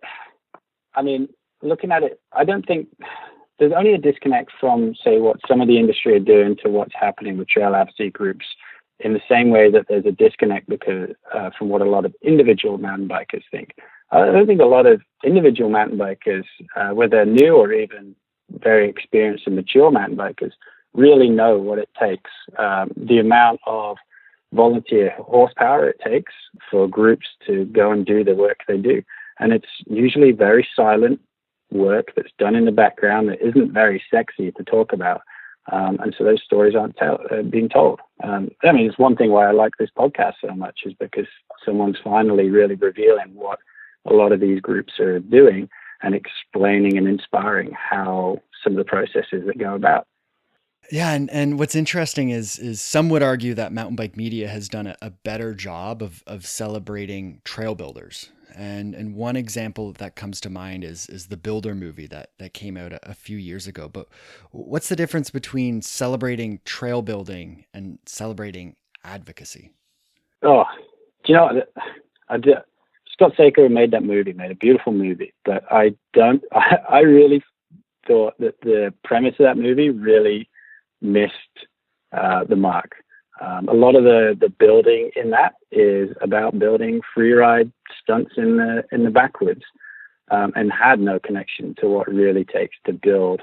i 0.95 1.03
mean 1.03 1.29
looking 1.63 1.93
at 1.93 2.03
it 2.03 2.21
i 2.33 2.45
don't 2.45 2.67
think 2.67 2.89
there's 3.59 3.73
only 3.77 3.95
a 3.95 3.99
disconnect 3.99 4.51
from, 4.59 4.95
say, 5.03 5.21
what 5.21 5.39
some 5.47 5.61
of 5.61 5.69
the 5.69 5.79
industry 5.79 6.15
are 6.15 6.21
doing 6.21 6.57
to 6.63 6.69
what's 6.69 6.95
happening 6.95 7.39
with 7.39 7.49
trail 7.49 7.75
advocacy 7.75 8.11
groups 8.11 8.45
in 9.01 9.13
the 9.13 9.21
same 9.29 9.51
way 9.51 9.71
that 9.71 9.87
there's 9.89 10.07
a 10.07 10.13
disconnect 10.13 10.69
because 10.69 11.11
uh, 11.33 11.51
from 11.57 11.69
what 11.69 11.83
a 11.83 11.89
lot 11.89 12.05
of 12.05 12.15
individual 12.23 12.79
mountain 12.79 13.09
bikers 13.09 13.43
think. 13.51 13.71
I 14.15 14.27
don't 14.27 14.47
think 14.47 14.61
a 14.61 14.65
lot 14.67 14.87
of 14.87 15.03
individual 15.25 15.71
mountain 15.71 15.99
bikers, 15.99 16.45
uh, 16.77 16.91
whether 16.91 17.25
new 17.25 17.57
or 17.57 17.73
even 17.73 18.15
very 18.51 18.89
experienced 18.89 19.47
and 19.47 19.57
mature 19.57 19.91
mountain 19.91 20.17
bikers, 20.17 20.53
really 20.93 21.29
know 21.29 21.59
what 21.59 21.81
it 21.81 21.89
takes, 22.01 22.31
um, 22.57 22.93
the 22.97 23.19
amount 23.19 23.61
of 23.67 23.97
volunteer 24.53 25.13
horsepower 25.19 25.89
it 25.89 26.01
takes 26.07 26.33
for 26.71 26.87
groups 26.87 27.27
to 27.45 27.65
go 27.67 27.91
and 27.91 28.07
do 28.07 28.23
the 28.23 28.37
work 28.37 28.61
they 28.69 28.77
do. 28.77 29.03
And 29.41 29.53
it's 29.53 29.67
usually 29.87 30.31
very 30.31 30.67
silent 30.77 31.21
work 31.73 32.13
that's 32.15 32.31
done 32.39 32.55
in 32.55 32.67
the 32.67 32.71
background 32.71 33.29
that 33.29 33.45
isn't 33.45 33.73
very 33.73 34.01
sexy 34.13 34.53
to 34.53 34.63
talk 34.63 34.93
about. 34.93 35.23
Um, 35.73 35.99
and 36.01 36.15
so 36.17 36.23
those 36.23 36.43
stories 36.45 36.77
aren't 36.77 36.97
tell, 36.97 37.19
uh, 37.33 37.43
being 37.43 37.69
told. 37.69 37.99
Um, 38.23 38.51
I 38.63 38.71
mean, 38.71 38.87
it's 38.87 38.99
one 38.99 39.17
thing 39.17 39.33
why 39.33 39.49
I 39.49 39.53
like 39.53 39.73
this 39.79 39.91
podcast 39.99 40.35
so 40.41 40.55
much 40.55 40.81
is 40.85 40.93
because 41.01 41.27
someone's 41.65 41.97
finally 42.05 42.49
really 42.49 42.77
revealing 42.77 43.35
what 43.35 43.59
a 44.07 44.13
lot 44.13 44.33
of 44.33 44.41
these 44.41 44.61
groups 44.61 44.99
are 45.01 45.19
doing 45.21 45.69
and 46.03 46.15
explaining 46.15 46.99
and 46.99 47.09
inspiring 47.09 47.73
how 47.73 48.39
some 48.63 48.75
of 48.75 48.79
the 48.79 48.85
processes 48.85 49.45
that 49.47 49.59
go 49.59 49.75
about. 49.75 50.07
Yeah, 50.91 51.13
and, 51.13 51.31
and 51.31 51.59
what's 51.59 51.75
interesting 51.75 52.31
is 52.31 52.59
is 52.59 52.81
some 52.81 53.09
would 53.09 53.23
argue 53.23 53.55
that 53.55 53.73
mountain 53.73 53.97
bike 53.97 54.17
media 54.17 54.49
has 54.49 54.69
done 54.69 54.87
a, 54.87 54.97
a 55.01 55.11
better 55.11 55.55
job 55.55 56.03
of 56.03 56.23
of 56.27 56.47
celebrating 56.47 57.41
trail 57.45 57.75
builders. 57.75 58.31
And 58.55 58.95
and 58.95 59.17
one 59.17 59.35
example 59.35 59.93
that 59.95 60.15
comes 60.15 60.41
to 60.43 60.51
mind 60.51 60.85
is 60.85 61.09
is 61.09 61.29
the 61.29 61.37
Builder 61.37 61.75
movie 61.75 62.07
that 62.09 62.31
that 62.39 62.53
came 62.53 62.77
out 62.77 62.93
a, 62.93 63.11
a 63.11 63.15
few 63.15 63.39
years 63.39 63.67
ago. 63.67 63.89
But 63.89 64.09
what's 64.51 64.89
the 64.89 64.97
difference 64.97 65.31
between 65.31 65.81
celebrating 65.81 66.61
trail 66.65 67.01
building 67.03 67.65
and 67.73 67.99
celebrating 68.05 68.77
advocacy? 69.03 69.73
Oh, 70.43 70.65
do 71.25 71.33
you 71.33 71.39
know 71.39 71.63
I 72.29 72.37
did, 72.37 72.57
Scott 73.15 73.33
Secco 73.39 73.71
made 73.71 73.93
that 73.93 74.03
movie, 74.03 74.33
made 74.33 74.51
a 74.51 74.57
beautiful 74.57 74.93
movie, 74.93 75.33
but 75.45 75.65
I 75.73 75.95
don't. 76.13 76.43
I, 76.53 76.77
I 76.89 76.99
really 77.01 77.43
thought 78.07 78.35
that 78.41 78.61
the 78.61 78.93
premise 79.05 79.35
of 79.39 79.45
that 79.45 79.57
movie 79.57 79.89
really 79.89 80.51
missed 81.01 81.33
uh, 82.13 82.45
the 82.45 82.57
mark. 82.57 82.93
Um, 83.41 83.69
a 83.69 83.73
lot 83.73 83.97
of 83.97 84.05
the, 84.05 84.37
the 84.39 84.49
building 84.49 85.11
in 85.17 85.31
that 85.31 85.55
is 85.73 86.11
about 86.21 86.59
building 86.59 87.01
free 87.15 87.33
ride 87.33 87.73
stunts 88.01 88.33
in 88.37 88.57
the 88.57 88.85
in 88.93 89.05
the 89.05 89.11
backwoods, 89.11 89.63
um, 90.31 90.53
and 90.57 90.73
had 90.73 90.99
no 91.01 91.19
connection 91.19 91.75
to 91.81 91.89
what 91.89 92.09
really 92.09 92.45
takes 92.45 92.77
to 92.87 92.93
build 92.93 93.43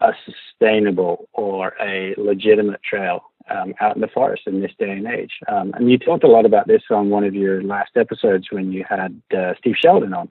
a 0.00 0.12
sustainable 0.24 1.28
or 1.32 1.74
a 1.80 2.14
legitimate 2.18 2.82
trail 2.82 3.22
um, 3.50 3.74
out 3.80 3.94
in 3.94 4.00
the 4.00 4.08
forest 4.08 4.42
in 4.46 4.60
this 4.60 4.72
day 4.78 4.90
and 4.90 5.06
age. 5.06 5.32
Um, 5.48 5.72
and 5.74 5.90
you 5.90 5.98
talked 5.98 6.24
a 6.24 6.28
lot 6.28 6.46
about 6.46 6.66
this 6.66 6.82
on 6.90 7.10
one 7.10 7.24
of 7.24 7.34
your 7.34 7.62
last 7.62 7.90
episodes 7.96 8.48
when 8.50 8.72
you 8.72 8.84
had 8.88 9.20
uh, 9.36 9.54
Steve 9.58 9.76
Sheldon 9.78 10.14
on. 10.14 10.30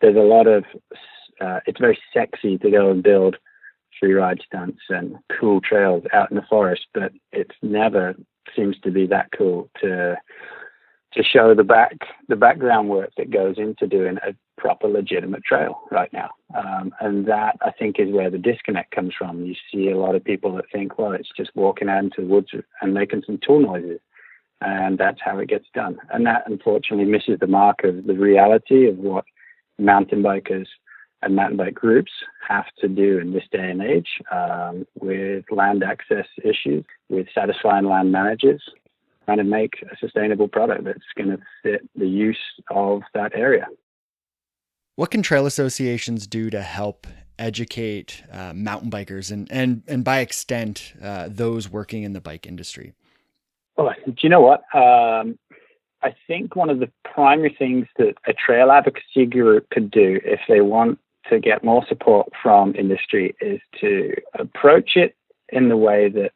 There's 0.00 0.16
a 0.16 0.20
lot 0.20 0.46
of 0.46 0.64
uh, 1.40 1.60
it's 1.66 1.80
very 1.80 1.98
sexy 2.12 2.58
to 2.58 2.70
go 2.70 2.90
and 2.90 3.02
build 3.02 3.36
free 3.98 4.12
ride 4.12 4.40
stunts 4.44 4.82
and 4.88 5.16
cool 5.38 5.60
trails 5.60 6.04
out 6.12 6.30
in 6.30 6.36
the 6.36 6.44
forest, 6.48 6.86
but 6.92 7.12
it's 7.32 7.54
never 7.62 8.14
seems 8.54 8.78
to 8.80 8.90
be 8.90 9.06
that 9.06 9.30
cool 9.36 9.70
to 9.80 10.16
to 11.14 11.22
show 11.22 11.54
the 11.54 11.64
back 11.64 11.96
the 12.28 12.36
background 12.36 12.88
work 12.88 13.10
that 13.16 13.30
goes 13.30 13.56
into 13.58 13.86
doing 13.86 14.18
a 14.18 14.34
proper 14.60 14.88
legitimate 14.88 15.44
trail 15.44 15.80
right 15.90 16.12
now. 16.12 16.30
Um, 16.56 16.94
and 17.00 17.26
that 17.26 17.56
I 17.62 17.70
think 17.70 17.96
is 17.98 18.12
where 18.12 18.30
the 18.30 18.38
disconnect 18.38 18.92
comes 18.92 19.12
from. 19.16 19.44
You 19.44 19.54
see 19.72 19.90
a 19.90 19.98
lot 19.98 20.14
of 20.14 20.24
people 20.24 20.54
that 20.56 20.64
think, 20.72 20.98
well, 20.98 21.12
it's 21.12 21.28
just 21.36 21.50
walking 21.54 21.88
out 21.88 22.04
into 22.04 22.22
the 22.22 22.26
woods 22.26 22.48
and 22.80 22.94
making 22.94 23.22
some 23.26 23.38
tool 23.44 23.60
noises. 23.60 24.00
And 24.60 24.96
that's 24.96 25.20
how 25.22 25.38
it 25.38 25.48
gets 25.48 25.66
done. 25.74 25.98
And 26.10 26.24
that 26.26 26.44
unfortunately 26.46 27.04
misses 27.04 27.38
the 27.40 27.46
mark 27.46 27.84
of 27.84 28.06
the 28.06 28.14
reality 28.14 28.88
of 28.88 28.96
what 28.96 29.24
mountain 29.78 30.22
bikers 30.22 30.66
and 31.22 31.36
mountain 31.36 31.56
bike 31.56 31.74
groups 31.74 32.12
have 32.48 32.66
to 32.78 32.88
do 32.88 33.18
in 33.18 33.32
this 33.32 33.44
day 33.50 33.70
and 33.70 33.82
age 33.82 34.08
um, 34.30 34.86
with 35.00 35.44
land 35.50 35.82
access 35.82 36.26
issues, 36.42 36.84
with 37.08 37.26
satisfying 37.34 37.86
land 37.86 38.12
managers, 38.12 38.62
trying 39.24 39.38
to 39.38 39.44
make 39.44 39.74
a 39.82 39.96
sustainable 39.98 40.48
product 40.48 40.84
that's 40.84 41.00
going 41.16 41.30
to 41.30 41.38
fit 41.62 41.88
the 41.96 42.08
use 42.08 42.38
of 42.70 43.02
that 43.14 43.32
area. 43.34 43.66
What 44.96 45.10
can 45.10 45.22
trail 45.22 45.46
associations 45.46 46.26
do 46.26 46.50
to 46.50 46.62
help 46.62 47.06
educate 47.38 48.22
uh, 48.30 48.52
mountain 48.54 48.90
bikers 48.90 49.32
and, 49.32 49.50
and, 49.50 49.82
and 49.88 50.04
by 50.04 50.20
extent, 50.20 50.94
uh, 51.02 51.28
those 51.30 51.68
working 51.68 52.04
in 52.04 52.12
the 52.12 52.20
bike 52.20 52.46
industry? 52.46 52.94
Well, 53.76 53.92
do 54.06 54.14
you 54.20 54.28
know 54.28 54.40
what? 54.40 54.60
Um, 54.72 55.38
I 56.02 56.14
think 56.26 56.54
one 56.54 56.70
of 56.70 56.78
the 56.78 56.90
primary 57.02 57.54
things 57.58 57.86
that 57.96 58.14
a 58.26 58.32
trail 58.32 58.70
advocacy 58.70 59.26
group 59.26 59.68
could 59.70 59.90
do 59.90 60.20
if 60.24 60.40
they 60.48 60.60
want 60.60 61.00
to 61.30 61.40
get 61.40 61.64
more 61.64 61.84
support 61.88 62.28
from 62.40 62.74
industry 62.76 63.34
is 63.40 63.60
to 63.80 64.14
approach 64.38 64.96
it 64.96 65.16
in 65.48 65.68
the 65.68 65.76
way 65.76 66.08
that 66.10 66.32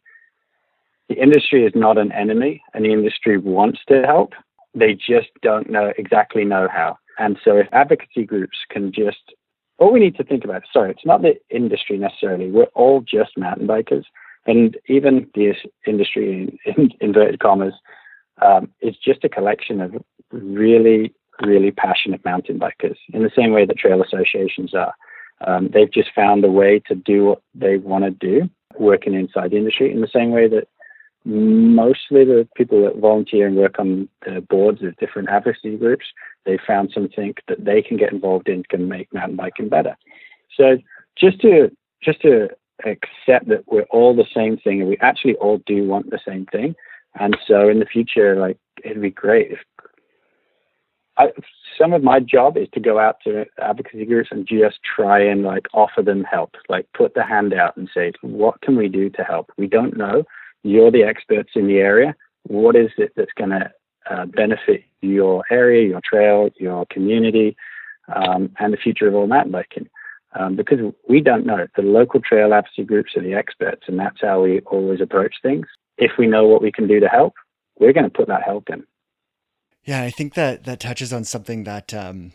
the 1.09 1.21
industry 1.21 1.65
is 1.65 1.73
not 1.75 1.99
an 1.99 2.13
enemy 2.13 2.63
and 2.75 2.85
the 2.85 2.93
industry 2.93 3.39
wants 3.39 3.81
to 3.89 4.03
help. 4.03 4.33
They 4.75 4.95
just 4.95 5.29
don't 5.43 5.71
know 5.71 5.93
exactly 5.97 6.45
know 6.45 6.69
how. 6.71 6.99
And 7.19 7.39
so 7.45 7.57
if 7.57 7.67
advocacy 7.73 8.25
groups 8.25 8.59
can 8.71 8.93
just 8.93 9.35
all 9.79 9.93
we 9.93 10.01
need 10.01 10.17
to 10.17 10.25
think 10.25 10.45
about, 10.45 10.63
sorry, 10.73 10.91
it's 10.91 11.07
not 11.07 11.23
the 11.23 11.35
industry 11.51 11.99
necessarily. 11.99 12.51
We're 12.51 12.65
all 12.75 13.01
just 13.01 13.39
mountain 13.39 13.69
bikers. 13.69 14.05
And 14.45 14.77
even 14.89 15.29
the 15.35 15.55
industry 15.87 16.59
in, 16.67 16.75
in 16.77 16.91
inverted 17.01 17.39
commas 17.39 17.75
um, 18.43 18.71
is 18.81 18.97
just 18.97 19.25
a 19.25 19.29
collection 19.29 19.81
of 19.81 19.95
really 20.33 21.15
really 21.45 21.71
passionate 21.71 22.25
mountain 22.25 22.59
bikers 22.59 22.97
in 23.13 23.23
the 23.23 23.31
same 23.37 23.53
way 23.53 23.65
that 23.65 23.79
trail 23.79 24.03
associations 24.03 24.75
are. 24.75 24.93
Um, 25.47 25.69
they've 25.73 25.93
just 25.93 26.11
found 26.15 26.45
a 26.45 26.51
way 26.51 26.81
to 26.89 26.95
do 26.95 27.27
what 27.27 27.43
they 27.55 27.77
want 27.77 28.05
to 28.05 28.11
do, 28.11 28.51
working 28.79 29.15
inside 29.15 29.53
the 29.53 29.57
industry 29.57 29.93
in 29.93 30.01
the 30.01 30.09
same 30.13 30.33
way 30.33 30.49
that 30.49 30.67
mostly 31.29 32.25
the 32.25 32.49
people 32.57 32.83
that 32.85 32.97
volunteer 32.97 33.47
and 33.47 33.57
work 33.57 33.79
on 33.79 34.09
the 34.25 34.41
boards 34.41 34.83
of 34.83 34.97
different 34.97 35.29
advocacy 35.29 35.77
groups, 35.77 36.07
they 36.47 36.59
found 36.67 36.91
something 36.93 37.35
that 37.49 37.65
they 37.65 37.83
can 37.83 37.99
get 37.99 38.13
involved 38.13 38.49
in 38.49 38.63
can 38.65 38.89
make 38.89 39.13
mountain 39.13 39.37
biking 39.37 39.69
better. 39.69 39.95
So 40.57 40.79
just 41.17 41.41
to 41.43 41.71
just 42.03 42.23
to 42.23 42.49
accept 42.87 43.49
that 43.49 43.65
we're 43.67 43.83
all 43.91 44.17
the 44.17 44.27
same 44.35 44.57
thing 44.57 44.81
and 44.81 44.89
we 44.89 44.97
actually 45.01 45.35
all 45.35 45.61
do 45.67 45.87
want 45.87 46.11
the 46.11 46.21
same 46.27 46.47
thing. 46.47 46.75
And 47.21 47.37
so 47.47 47.69
in 47.69 47.81
the 47.81 47.87
future, 47.87 48.37
like 48.37 48.57
it'd 48.83 49.03
be 49.03 49.11
great 49.11 49.53
if 49.53 49.59
I, 51.19 51.33
some 51.77 51.93
of 51.93 52.03
my 52.03 52.21
job 52.21 52.57
is 52.57 52.69
to 52.73 52.81
go 52.81 53.01
out 53.01 53.17
to 53.25 53.45
advocacy 53.61 54.07
groups 54.07 54.29
and 54.31 54.47
just 54.47 54.79
try 54.83 55.21
and 55.21 55.43
like 55.43 55.67
offer 55.75 56.01
them 56.01 56.25
help, 56.25 56.55
like 56.69 56.87
put 56.95 57.15
the 57.15 57.25
hand 57.25 57.53
out 57.53 57.77
and 57.77 57.91
say, 57.93 58.13
what 58.23 58.61
can 58.61 58.77
we 58.77 58.89
do 58.89 59.11
to 59.11 59.25
help? 59.25 59.51
We 59.59 59.67
don't 59.67 59.97
know. 59.97 60.25
You're 60.63 60.91
the 60.91 61.05
experts 61.05 61.51
in 61.55 61.67
the 61.67 61.79
area. 61.79 62.15
What 62.45 62.77
is 62.77 62.91
it 62.99 63.13
that's 63.17 63.33
going 63.37 63.51
to 63.51 63.71
uh, 64.11 64.27
benefit 64.27 64.85
your 65.01 65.45
area, 65.51 65.89
your 65.89 66.01
trail, 66.03 66.51
your 66.59 66.87
community, 66.91 67.57
um, 68.15 68.51
and 68.59 68.73
the 68.73 68.79
future 68.79 69.09
of 69.09 69.15
all 69.15 69.27
mountain 69.27 69.53
biking? 69.53 69.89
Um, 70.39 70.57
because 70.57 70.79
we 71.09 71.21
don't 71.21 71.47
know. 71.47 71.67
The 71.75 71.83
local 71.83 72.21
trail 72.21 72.53
advocacy 72.53 72.85
groups 72.85 73.17
are 73.17 73.23
the 73.23 73.35
experts, 73.35 73.83
and 73.87 73.99
that's 73.99 74.21
how 74.21 74.43
we 74.43 74.61
always 74.61 75.01
approach 75.01 75.37
things. 75.43 75.67
If 75.97 76.13
we 76.19 76.27
know 76.27 76.47
what 76.47 76.63
we 76.63 76.71
can 76.71 76.87
do 76.87 77.01
to 77.01 77.09
help, 77.09 77.35
we're 77.79 77.93
going 77.93 78.05
to 78.05 78.11
put 78.11 78.29
that 78.29 78.43
help 78.43 78.69
in. 78.69 78.85
Yeah, 79.85 80.03
I 80.03 80.11
think 80.11 80.35
that 80.35 80.65
that 80.65 80.81
touches 80.81 81.13
on 81.13 81.25
something 81.25 81.65
that 81.65 81.95
um, 81.95 82.33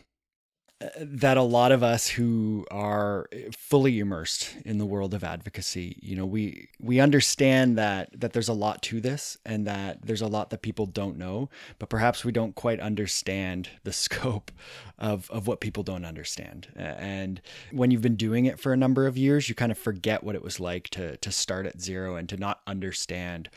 that 0.80 1.36
a 1.36 1.42
lot 1.42 1.72
of 1.72 1.82
us 1.82 2.08
who 2.08 2.66
are 2.70 3.28
fully 3.56 4.00
immersed 4.00 4.54
in 4.64 4.78
the 4.78 4.86
world 4.86 5.14
of 5.14 5.22
advocacy, 5.22 5.96
you 6.02 6.16
know, 6.16 6.26
we 6.26 6.68
we 6.80 7.00
understand 7.00 7.78
that 7.78 8.08
that 8.18 8.32
there's 8.32 8.48
a 8.48 8.54
lot 8.54 8.82
to 8.82 9.00
this 9.00 9.38
and 9.46 9.66
that 9.66 10.04
there's 10.04 10.20
a 10.20 10.26
lot 10.26 10.50
that 10.50 10.62
people 10.62 10.86
don't 10.86 11.16
know, 11.16 11.48
but 11.78 11.88
perhaps 11.88 12.24
we 12.24 12.32
don't 12.32 12.54
quite 12.54 12.80
understand 12.80 13.68
the 13.84 13.92
scope 14.04 14.50
of 14.98 15.30
of 15.30 15.46
what 15.46 15.60
people 15.60 15.82
don't 15.82 16.04
understand. 16.04 16.68
And 16.76 17.40
when 17.70 17.90
you've 17.90 18.02
been 18.02 18.16
doing 18.16 18.46
it 18.46 18.58
for 18.58 18.72
a 18.72 18.76
number 18.76 19.06
of 19.06 19.16
years, 19.16 19.48
you 19.48 19.54
kind 19.54 19.72
of 19.72 19.78
forget 19.78 20.24
what 20.24 20.34
it 20.34 20.42
was 20.42 20.58
like 20.58 20.88
to 20.90 21.16
to 21.18 21.30
start 21.30 21.66
at 21.66 21.80
zero 21.80 22.16
and 22.16 22.28
to 22.28 22.36
not 22.36 22.60
understand 22.66 23.48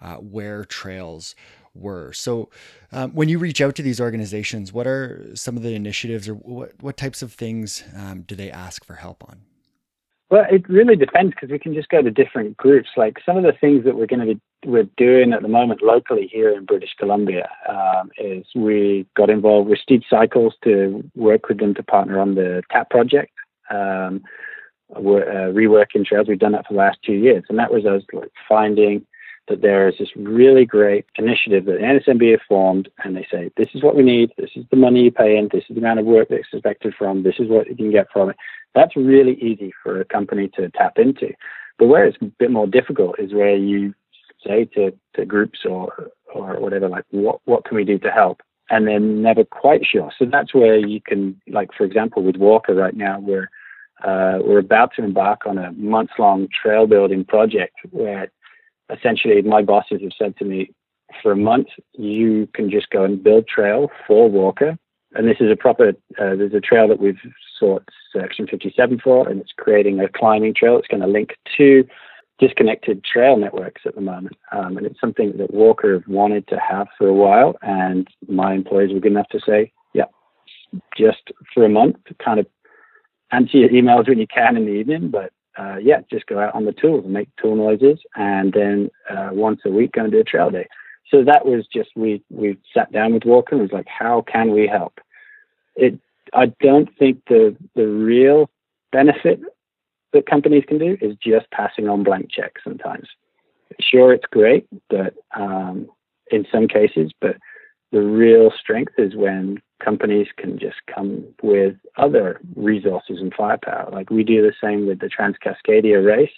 uh, 0.00 0.16
where 0.16 0.64
trails 0.64 1.34
were. 1.74 2.12
So, 2.12 2.50
um, 2.90 3.12
when 3.12 3.28
you 3.28 3.38
reach 3.38 3.60
out 3.60 3.74
to 3.76 3.82
these 3.82 4.00
organizations, 4.00 4.72
what 4.72 4.86
are 4.86 5.30
some 5.34 5.56
of 5.56 5.62
the 5.62 5.74
initiatives, 5.74 6.28
or 6.28 6.34
what 6.34 6.72
what 6.80 6.96
types 6.96 7.22
of 7.22 7.32
things 7.32 7.82
um, 7.96 8.22
do 8.22 8.34
they 8.34 8.50
ask 8.50 8.84
for 8.84 8.94
help 8.94 9.24
on? 9.28 9.42
Well, 10.30 10.46
it 10.50 10.66
really 10.66 10.96
depends 10.96 11.34
because 11.34 11.50
we 11.50 11.58
can 11.58 11.74
just 11.74 11.90
go 11.90 12.00
to 12.00 12.10
different 12.10 12.56
groups. 12.56 12.88
Like 12.96 13.18
some 13.24 13.36
of 13.36 13.42
the 13.42 13.52
things 13.52 13.84
that 13.84 13.96
we're 13.96 14.06
going 14.06 14.26
to 14.26 14.34
be 14.34 14.40
we're 14.64 14.88
doing 14.96 15.32
at 15.32 15.42
the 15.42 15.48
moment 15.48 15.82
locally 15.82 16.28
here 16.32 16.56
in 16.56 16.64
British 16.64 16.94
Columbia 16.98 17.48
um, 17.68 18.10
is 18.16 18.46
we 18.54 19.06
got 19.16 19.28
involved 19.28 19.68
with 19.68 19.80
Steed 19.80 20.04
Cycles 20.08 20.54
to 20.64 21.02
work 21.16 21.48
with 21.48 21.58
them 21.58 21.74
to 21.74 21.82
partner 21.82 22.20
on 22.20 22.36
the 22.36 22.62
TAP 22.70 22.88
project. 22.90 23.32
Um, 23.70 24.22
uh, 24.94 25.00
reworking 25.00 26.04
trails. 26.04 26.28
We've 26.28 26.38
done 26.38 26.52
that 26.52 26.66
for 26.66 26.74
the 26.74 26.78
last 26.78 26.98
two 27.04 27.14
years, 27.14 27.44
and 27.48 27.58
that 27.58 27.72
was 27.72 27.86
us 27.86 28.02
like 28.12 28.30
finding 28.48 29.06
that 29.48 29.62
there 29.62 29.88
is 29.88 29.96
this 29.98 30.14
really 30.16 30.64
great 30.64 31.04
initiative 31.16 31.64
that 31.64 31.72
the 31.72 32.12
NSMB 32.12 32.30
have 32.32 32.40
formed, 32.48 32.88
and 33.04 33.16
they 33.16 33.26
say, 33.30 33.50
this 33.56 33.68
is 33.74 33.82
what 33.82 33.96
we 33.96 34.02
need, 34.02 34.32
this 34.38 34.50
is 34.54 34.64
the 34.70 34.76
money 34.76 35.02
you 35.02 35.10
pay 35.10 35.36
in, 35.36 35.48
this 35.52 35.64
is 35.68 35.74
the 35.74 35.80
amount 35.80 36.00
of 36.00 36.06
work 36.06 36.28
that's 36.28 36.46
expected 36.52 36.94
from, 36.96 37.22
this 37.22 37.36
is 37.38 37.48
what 37.48 37.68
you 37.68 37.76
can 37.76 37.90
get 37.90 38.06
from 38.12 38.30
it. 38.30 38.36
That's 38.74 38.96
really 38.96 39.34
easy 39.34 39.72
for 39.82 40.00
a 40.00 40.04
company 40.04 40.48
to 40.56 40.70
tap 40.70 40.98
into. 40.98 41.32
But 41.78 41.88
where 41.88 42.04
it's 42.04 42.18
a 42.20 42.26
bit 42.26 42.50
more 42.50 42.66
difficult 42.66 43.18
is 43.18 43.34
where 43.34 43.56
you 43.56 43.94
say 44.46 44.64
to, 44.76 44.92
to 45.14 45.24
groups 45.24 45.60
or 45.64 46.10
or 46.34 46.58
whatever, 46.60 46.88
like 46.88 47.04
what 47.10 47.40
what 47.44 47.64
can 47.64 47.76
we 47.76 47.84
do 47.84 47.98
to 47.98 48.10
help? 48.10 48.42
And 48.70 48.86
they're 48.86 49.00
never 49.00 49.44
quite 49.44 49.84
sure. 49.84 50.10
So 50.18 50.24
that's 50.24 50.54
where 50.54 50.76
you 50.76 51.00
can, 51.00 51.40
like 51.48 51.70
for 51.76 51.84
example, 51.84 52.22
with 52.22 52.36
WORCA 52.36 52.74
right 52.74 52.96
now, 52.96 53.18
we're 53.20 53.50
uh, 54.02 54.38
we're 54.42 54.58
about 54.58 54.94
to 54.94 55.04
embark 55.04 55.46
on 55.46 55.58
a 55.58 55.72
months 55.72 56.14
long 56.18 56.48
trail 56.48 56.86
building 56.86 57.24
project 57.24 57.76
where 57.90 58.30
essentially 58.96 59.40
my 59.42 59.62
bosses 59.62 60.00
have 60.02 60.12
said 60.18 60.36
to 60.38 60.44
me, 60.44 60.70
for 61.22 61.32
a 61.32 61.36
month 61.36 61.68
you 61.92 62.48
can 62.54 62.70
just 62.70 62.90
go 62.90 63.04
and 63.04 63.22
build 63.22 63.46
trail 63.46 63.90
for 64.06 64.30
WORCA. 64.30 64.78
And 65.14 65.28
this 65.28 65.36
is 65.40 65.50
a 65.50 65.56
proper, 65.56 65.90
uh, 65.90 66.34
there's 66.36 66.54
a 66.54 66.60
trail 66.60 66.88
that 66.88 66.98
we've 66.98 67.18
sought 67.58 67.86
Section 68.16 68.46
57 68.46 69.00
for, 69.04 69.28
and 69.28 69.40
it's 69.40 69.52
creating 69.58 70.00
a 70.00 70.08
climbing 70.08 70.54
trail. 70.54 70.78
It's 70.78 70.88
going 70.88 71.02
to 71.02 71.06
link 71.06 71.36
to 71.58 71.84
disconnected 72.38 73.04
trail 73.04 73.36
networks 73.36 73.82
at 73.84 73.94
the 73.94 74.00
moment. 74.00 74.36
Um, 74.52 74.78
and 74.78 74.86
it's 74.86 75.00
something 75.00 75.36
that 75.36 75.52
WORCA 75.52 75.92
have 75.92 76.08
wanted 76.08 76.48
to 76.48 76.56
have 76.58 76.88
for 76.96 77.08
a 77.08 77.14
while. 77.14 77.56
And 77.60 78.08
my 78.26 78.54
employees 78.54 78.92
were 78.92 79.00
good 79.00 79.12
enough 79.12 79.28
to 79.28 79.40
say, 79.46 79.70
yeah, 79.92 80.06
just 80.96 81.30
for 81.52 81.64
a 81.64 81.68
month, 81.68 81.96
kind 82.24 82.40
of 82.40 82.46
answer 83.32 83.58
your 83.58 83.68
emails 83.68 84.08
when 84.08 84.18
you 84.18 84.26
can 84.26 84.56
in 84.56 84.64
the 84.64 84.72
evening, 84.72 85.10
but 85.10 85.32
uh, 85.58 85.76
yeah, 85.76 86.00
just 86.10 86.26
go 86.26 86.38
out 86.38 86.54
on 86.54 86.64
the 86.64 86.72
tools 86.72 87.04
and 87.04 87.12
make 87.12 87.28
tool 87.36 87.56
noises, 87.56 87.98
and 88.16 88.52
then 88.52 88.90
uh, 89.10 89.30
once 89.32 89.60
a 89.64 89.70
week 89.70 89.92
go 89.92 90.02
and 90.04 90.12
do 90.12 90.20
a 90.20 90.24
trail 90.24 90.50
day. 90.50 90.66
So 91.10 91.24
that 91.24 91.44
was 91.44 91.66
just 91.72 91.90
we 91.94 92.22
we 92.30 92.58
sat 92.72 92.90
down 92.92 93.12
with 93.12 93.24
WORCA 93.24 93.52
and 93.52 93.60
was 93.60 93.72
like, 93.72 93.86
how 93.86 94.22
can 94.22 94.52
we 94.52 94.66
help? 94.66 94.98
It 95.76 95.98
I 96.32 96.46
don't 96.60 96.88
think 96.98 97.22
the 97.28 97.56
the 97.74 97.86
real 97.86 98.50
benefit 98.92 99.40
that 100.12 100.26
companies 100.26 100.64
can 100.66 100.78
do 100.78 100.96
is 101.00 101.16
just 101.22 101.50
passing 101.50 101.88
on 101.88 102.04
blank 102.04 102.30
checks 102.30 102.62
sometimes. 102.64 103.08
Sure, 103.80 104.12
it's 104.12 104.26
great, 104.30 104.66
but 104.90 105.14
um, 105.34 105.88
in 106.30 106.46
some 106.52 106.68
cases, 106.68 107.12
but 107.20 107.36
the 107.92 108.00
real 108.02 108.50
strength 108.58 108.94
is 108.98 109.14
when 109.14 109.60
companies 109.84 110.28
can 110.36 110.58
just 110.58 110.78
come 110.92 111.24
with 111.42 111.76
other 111.96 112.40
resources 112.56 113.18
and 113.20 113.32
firepower. 113.34 113.90
Like 113.92 114.10
we 114.10 114.24
do 114.24 114.42
the 114.42 114.54
same 114.62 114.86
with 114.86 114.98
the 115.00 115.08
Trans 115.08 115.36
Cascadia 115.44 116.04
race 116.04 116.32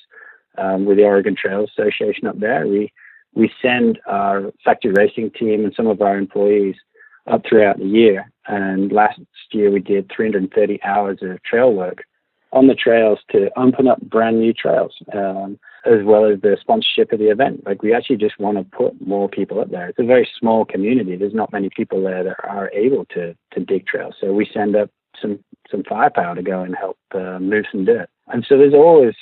um, 0.58 0.84
with 0.84 0.96
the 0.96 1.04
Oregon 1.04 1.37
Trail 1.37 1.64
Association 1.64 2.26
up 2.26 2.38
there. 2.38 2.66
We 2.66 2.92
we 3.34 3.50
send 3.61 3.99
our 4.06 4.52
factory 4.64 4.92
racing 4.92 5.30
team 5.32 5.64
and 5.64 5.75
some 5.75 5.88
of 5.88 6.00
our 6.00 6.16
employees 6.16 6.76
up 7.26 7.42
throughout 7.49 7.78
the 7.78 7.87
year. 7.87 8.30
And 8.46 8.92
last 8.92 9.20
year 9.50 9.70
we 9.70 9.80
did 9.80 10.11
330 10.14 10.82
hours 10.82 11.18
of 11.23 11.42
trail 11.42 11.73
work 11.73 12.04
on 12.52 12.68
the 12.68 12.75
trails 12.75 13.18
to 13.32 13.50
open 13.58 13.88
up 13.88 14.00
brand 14.02 14.38
new 14.38 14.52
trails, 14.52 14.94
um, 15.12 15.58
as 15.87 16.03
well 16.03 16.25
as 16.25 16.41
the 16.41 16.57
sponsorship 16.61 17.12
of 17.12 17.19
the 17.19 17.31
event. 17.31 17.64
Like 17.67 17.83
we 17.83 17.93
actually 17.93 18.17
just 18.17 18.38
want 18.38 18.57
to 18.59 18.76
put 18.76 19.07
more 19.07 19.29
people 19.29 19.61
up 19.61 19.71
there. 19.71 19.88
It's 19.88 19.99
a 19.99 20.05
very 20.05 20.29
small 20.38 20.64
community. 20.64 21.17
There's 21.17 21.35
not 21.35 21.53
many 21.53 21.69
people 21.69 22.03
there 22.03 22.25
that 22.25 22.37
are 22.45 22.71
able 22.71 23.05
to 23.07 23.37
to 23.53 23.61
dig 23.61 23.87
trails. 23.87 24.14
So 24.21 24.33
we 24.33 24.49
send 24.53 24.76
up 24.76 24.91
some 25.21 25.41
some 25.71 25.83
firepower 25.88 26.35
to 26.35 26.43
go 26.43 26.62
and 26.62 26.75
help 26.75 26.99
uh, 27.14 27.38
move 27.38 27.64
some 27.71 27.85
dirt. 27.85 28.09
And 28.29 28.45
so 28.49 28.57
there's 28.57 28.75
always, 28.75 29.14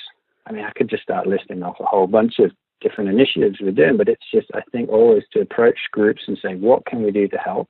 I 0.47 0.51
mean, 0.51 0.65
I 0.65 0.71
could 0.71 0.89
just 0.89 1.03
start 1.03 1.27
listing 1.27 1.63
off 1.63 1.79
a 1.79 1.85
whole 1.85 2.07
bunch 2.07 2.39
of 2.39 2.51
different 2.81 3.09
initiatives 3.09 3.59
we're 3.61 3.71
doing, 3.71 3.97
but 3.97 4.09
it's 4.09 4.29
just 4.31 4.47
I 4.53 4.61
think 4.71 4.89
always 4.89 5.23
to 5.33 5.41
approach 5.41 5.79
groups 5.91 6.23
and 6.27 6.37
say 6.41 6.55
what 6.55 6.85
can 6.85 7.03
we 7.03 7.11
do 7.11 7.27
to 7.29 7.37
help, 7.37 7.69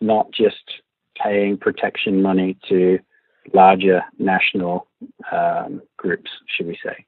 not 0.00 0.30
just 0.32 0.82
paying 1.22 1.56
protection 1.56 2.22
money 2.22 2.56
to 2.68 2.98
larger 3.54 4.02
national 4.18 4.86
um, 5.32 5.82
groups, 5.96 6.30
should 6.46 6.66
we 6.66 6.78
say. 6.84 7.04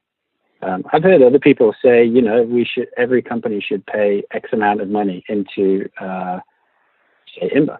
Um, 0.62 0.84
I've 0.92 1.02
heard 1.02 1.22
other 1.22 1.38
people 1.38 1.74
say, 1.82 2.04
you 2.04 2.20
know, 2.20 2.42
we 2.42 2.64
should 2.64 2.88
every 2.96 3.22
company 3.22 3.64
should 3.66 3.84
pay 3.86 4.24
X 4.32 4.50
amount 4.52 4.80
of 4.80 4.88
money 4.88 5.24
into, 5.28 5.88
uh, 6.00 6.40
say, 7.34 7.50
IMBA. 7.54 7.78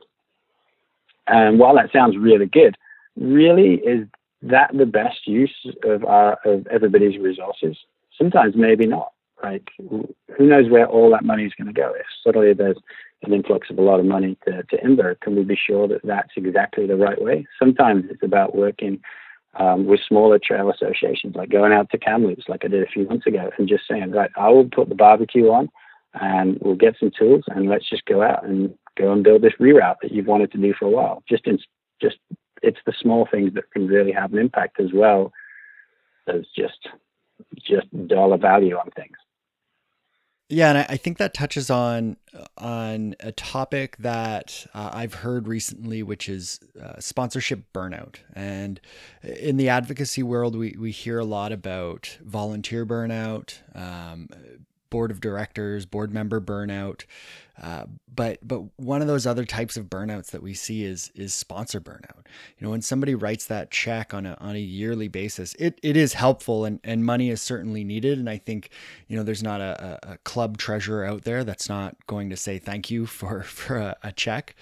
And 1.27 1.59
while 1.59 1.75
that 1.77 1.93
sounds 1.93 2.17
really 2.17 2.47
good, 2.47 2.77
really 3.17 3.75
is 3.75 4.07
that 4.43 4.71
the 4.77 4.87
best 4.87 5.27
use 5.27 5.55
of 5.85 6.05
our 6.05 6.39
of 6.45 6.67
everybody's 6.69 7.19
resources? 7.19 7.77
Sometimes 8.17 8.55
maybe 8.57 8.87
not. 8.87 9.13
Like 9.43 9.71
who 9.79 10.07
knows 10.39 10.71
where 10.71 10.87
all 10.87 11.11
that 11.11 11.25
money 11.25 11.45
is 11.45 11.53
going 11.57 11.73
to 11.73 11.79
go? 11.79 11.93
If 11.95 12.07
suddenly 12.25 12.53
there's 12.53 12.79
an 13.23 13.33
influx 13.33 13.69
of 13.71 13.79
a 13.79 13.83
lot 13.83 14.01
of 14.01 14.07
money 14.07 14.37
to, 14.47 14.63
to 14.63 15.17
can 15.21 15.37
we 15.37 15.45
be 15.45 15.57
sure 15.57 15.87
that 15.89 16.01
that's 16.05 16.31
exactly 16.37 16.87
the 16.87 16.97
right 16.97 17.21
way? 17.21 17.47
Sometimes 17.59 18.05
it's 18.11 18.23
about 18.23 18.55
working 18.55 19.01
um, 19.55 19.87
with 19.87 20.01
smaller 20.07 20.39
trail 20.39 20.71
associations, 20.71 21.35
like 21.35 21.51
going 21.51 21.73
out 21.73 21.91
to 21.91 21.99
Kamloops, 21.99 22.49
like 22.49 22.65
I 22.65 22.69
did 22.69 22.83
a 22.83 22.91
few 22.91 23.07
months 23.07 23.27
ago, 23.27 23.51
and 23.59 23.69
just 23.69 23.85
saying, 23.89 24.13
right, 24.13 24.31
I 24.37 24.49
will 24.49 24.69
put 24.69 24.89
the 24.89 24.95
barbecue 24.95 25.49
on 25.49 25.69
and 26.15 26.59
we'll 26.61 26.77
get 26.77 26.97
some 26.99 27.11
tools 27.17 27.45
and 27.49 27.69
let's 27.69 27.89
just 27.89 28.05
go 28.05 28.23
out 28.23 28.45
and 28.45 28.75
go 28.97 29.13
and 29.13 29.25
build 29.25 29.43
this 29.43 29.55
reroute 29.61 29.97
that 30.03 30.13
you've 30.13 30.27
wanted 30.27 30.53
to 30.53 30.59
do 30.59 30.75
for 30.79 30.87
a 30.87 30.91
while. 30.91 31.23
Just 31.29 31.47
in, 31.47 31.59
just 32.01 32.17
it's 32.63 32.81
the 32.87 32.93
small 33.01 33.29
things 33.31 33.55
that 33.55 33.71
can 33.73 33.87
really 33.87 34.13
have 34.13 34.33
an 34.33 34.39
impact 34.39 34.81
as 34.81 34.93
well 34.93 35.33
as 36.29 36.43
just 36.57 36.89
just 37.57 37.87
dollar 38.07 38.37
value 38.37 38.77
on 38.77 38.91
things. 38.97 39.17
Yeah, 40.53 40.71
and 40.71 40.79
I, 40.79 40.97
think 40.97 41.19
that 41.19 41.33
touches 41.33 41.71
on 41.71 42.17
on 42.59 43.15
a 43.21 43.31
topic 43.31 43.97
that 43.99 44.67
uh, 44.75 44.91
I've 44.93 45.15
heard 45.15 45.47
recently, 45.47 46.03
which 46.03 46.29
is 46.29 46.59
uh, 46.83 46.99
sponsorship 46.99 47.73
burnout. 47.73 48.17
And 48.35 48.81
in 49.23 49.59
the 49.59 49.69
advocacy 49.69 50.25
world, 50.25 50.57
we 50.57 50.75
we 50.77 50.91
hear 50.91 51.21
a 51.21 51.25
lot 51.25 51.53
about 51.53 52.19
volunteer 52.21 52.85
burnout, 52.85 53.59
um, 53.77 54.29
board 54.91 55.11
of 55.11 55.21
directors, 55.21 55.87
board 55.87 56.13
member 56.13 56.41
burnout. 56.41 57.05
Uh, 57.61 57.85
but 58.15 58.39
but 58.43 58.63
one 58.77 59.03
of 59.03 59.09
those 59.09 59.27
other 59.27 59.45
types 59.45 59.77
of 59.77 59.87
burnouts 59.87 60.31
that 60.31 60.43
we 60.43 60.55
see 60.55 60.85
is 60.85 61.11
is 61.15 61.35
sponsor 61.35 61.81
burnout. 61.81 62.27
You 62.59 62.65
know, 62.65 62.71
when 62.71 62.83
somebody 62.83 63.15
writes 63.15 63.47
that 63.47 63.71
check 63.71 64.15
on 64.15 64.25
a 64.25 64.35
on 64.41 64.57
a 64.57 64.61
yearly 64.61 65.09
basis, 65.09 65.55
it, 65.59 65.79
it 65.83 65.97
is 65.97 66.15
helpful 66.15 66.65
and, 66.65 66.81
and 66.85 67.05
money 67.05 67.29
is 67.29 67.43
certainly 67.43 67.85
needed. 67.85 68.19
And 68.19 68.31
I 68.31 68.39
think, 68.39 68.71
you 69.09 69.17
know, 69.17 69.23
there's 69.23 69.43
not 69.43 69.61
a, 69.61 69.99
a 70.03 70.19
club 70.19 70.57
treasurer 70.57 71.05
out 71.05 71.23
there 71.23 71.45
that's 71.45 71.69
not 71.69 71.97
going 72.07 72.31
to 72.31 72.37
say 72.37 72.59
thank 72.59 72.91
you 72.91 73.07
for 73.07 73.43
for 73.45 73.77
a, 73.77 73.97
a 74.03 74.13
check. 74.13 74.55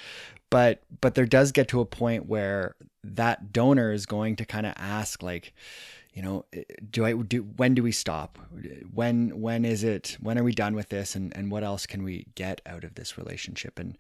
But 0.51 0.83
but 1.01 1.15
there 1.15 1.27
does 1.27 1.53
get 1.53 1.69
to 1.69 1.81
a 1.81 1.87
point 1.87 2.27
where 2.27 2.75
that 3.05 3.53
donor 3.53 3.93
is 3.93 4.07
going 4.07 4.37
to 4.37 4.45
kind 4.45 4.67
of 4.67 4.75
ask 4.77 5.23
like, 5.23 5.53
you 6.19 6.25
know 6.25 6.45
eh, 6.53 6.65
do 6.91 7.05
i 7.05 7.13
do 7.13 7.43
when 7.43 7.75
do 7.75 7.83
we 7.85 7.93
stop? 7.93 8.39
When 8.93 9.41
when 9.41 9.65
is 9.65 9.85
it 9.85 10.17
when 10.21 10.37
are 10.37 10.43
we 10.43 10.53
done 10.53 10.75
with 10.75 10.89
this? 10.89 11.15
And 11.15 11.35
and 11.37 11.49
what 11.53 11.63
else 11.63 11.87
can 11.87 12.03
we 12.03 12.27
get 12.35 12.61
out 12.67 12.83
of 12.83 12.97
this 12.97 13.17
relationship? 13.17 13.79
And 13.79 13.97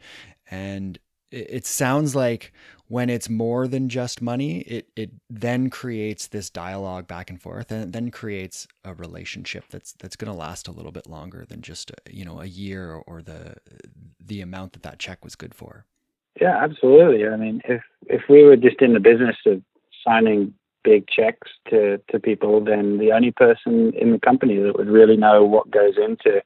and 0.50 0.98
it, 1.30 1.66
sounds 1.66 2.16
like 2.16 2.52
when 2.86 3.10
it's 3.10 3.28
more 3.28 3.68
than 3.68 3.88
just 3.90 4.22
money 4.22 4.60
it 4.60 4.88
it 4.96 5.10
then 5.28 5.68
creates 5.68 6.26
this 6.28 6.48
dialogue 6.48 7.06
back 7.06 7.28
and 7.28 7.40
forth 7.40 7.70
and 7.70 7.92
then 7.92 8.10
creates 8.10 8.66
a 8.82 8.94
relationship 8.94 9.64
that's 9.68 9.92
that's 10.00 10.16
going 10.16 10.32
to 10.32 10.38
last 10.38 10.66
a 10.68 10.72
little 10.72 10.90
bit 10.90 11.06
longer 11.06 11.44
than 11.46 11.60
just 11.60 11.90
a, 11.90 11.96
you 12.10 12.24
know 12.24 12.40
a 12.40 12.46
year 12.46 12.94
or 13.06 13.22
the 13.22 13.54
the 14.18 14.40
amount 14.40 14.72
that 14.72 14.82
that 14.82 14.98
check 14.98 15.22
was 15.22 15.36
good 15.36 15.54
for. 15.54 15.84
Yeah 16.40 16.58
absolutely. 16.64 17.28
I 17.28 17.36
mean 17.36 17.60
if 17.68 17.82
if 18.06 18.22
we 18.28 18.42
were 18.42 18.56
just 18.56 18.82
in 18.82 18.94
the 18.94 19.00
business 19.00 19.36
of 19.46 19.62
signing 20.04 20.54
big 20.88 21.06
checks 21.08 21.48
to, 21.68 22.00
to 22.10 22.18
people, 22.18 22.64
then 22.64 22.98
the 22.98 23.12
only 23.12 23.30
person 23.30 23.92
in 23.94 24.12
the 24.12 24.18
company 24.18 24.58
that 24.58 24.76
would 24.76 24.88
really 24.88 25.16
know 25.16 25.44
what 25.44 25.70
goes 25.70 25.94
into, 25.96 26.42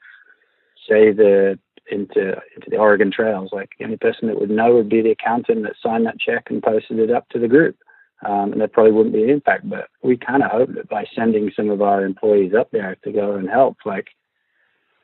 say, 0.89 1.13
the 1.13 1.59
into 1.91 2.41
into 2.57 2.71
the 2.71 2.77
Oregon 2.77 3.11
trails, 3.11 3.51
like 3.53 3.71
the 3.79 3.85
only 3.85 3.97
person 3.97 4.29
that 4.29 4.41
would 4.41 4.51
know 4.51 4.75
would 4.75 4.89
be 4.89 5.03
the 5.03 5.11
accountant 5.11 5.63
that 5.63 5.75
signed 5.83 6.07
that 6.07 6.19
check 6.19 6.45
and 6.49 6.63
posted 6.63 6.99
it 6.99 7.11
up 7.11 7.29
to 7.31 7.39
the 7.39 7.49
group. 7.49 7.77
Um, 8.25 8.53
and 8.53 8.61
there 8.61 8.69
probably 8.69 8.93
wouldn't 8.93 9.15
be 9.15 9.25
an 9.25 9.31
impact, 9.31 9.69
but 9.69 9.89
we 10.03 10.17
kind 10.17 10.45
of 10.45 10.51
hope 10.51 10.75
that 10.75 10.89
by 10.89 11.05
sending 11.15 11.51
some 11.57 11.71
of 11.71 11.83
our 11.83 12.05
employees 12.05 12.53
up 12.55 12.71
there 12.71 12.97
to 13.03 13.11
go 13.11 13.35
and 13.35 13.49
help, 13.49 13.79
like 13.85 14.09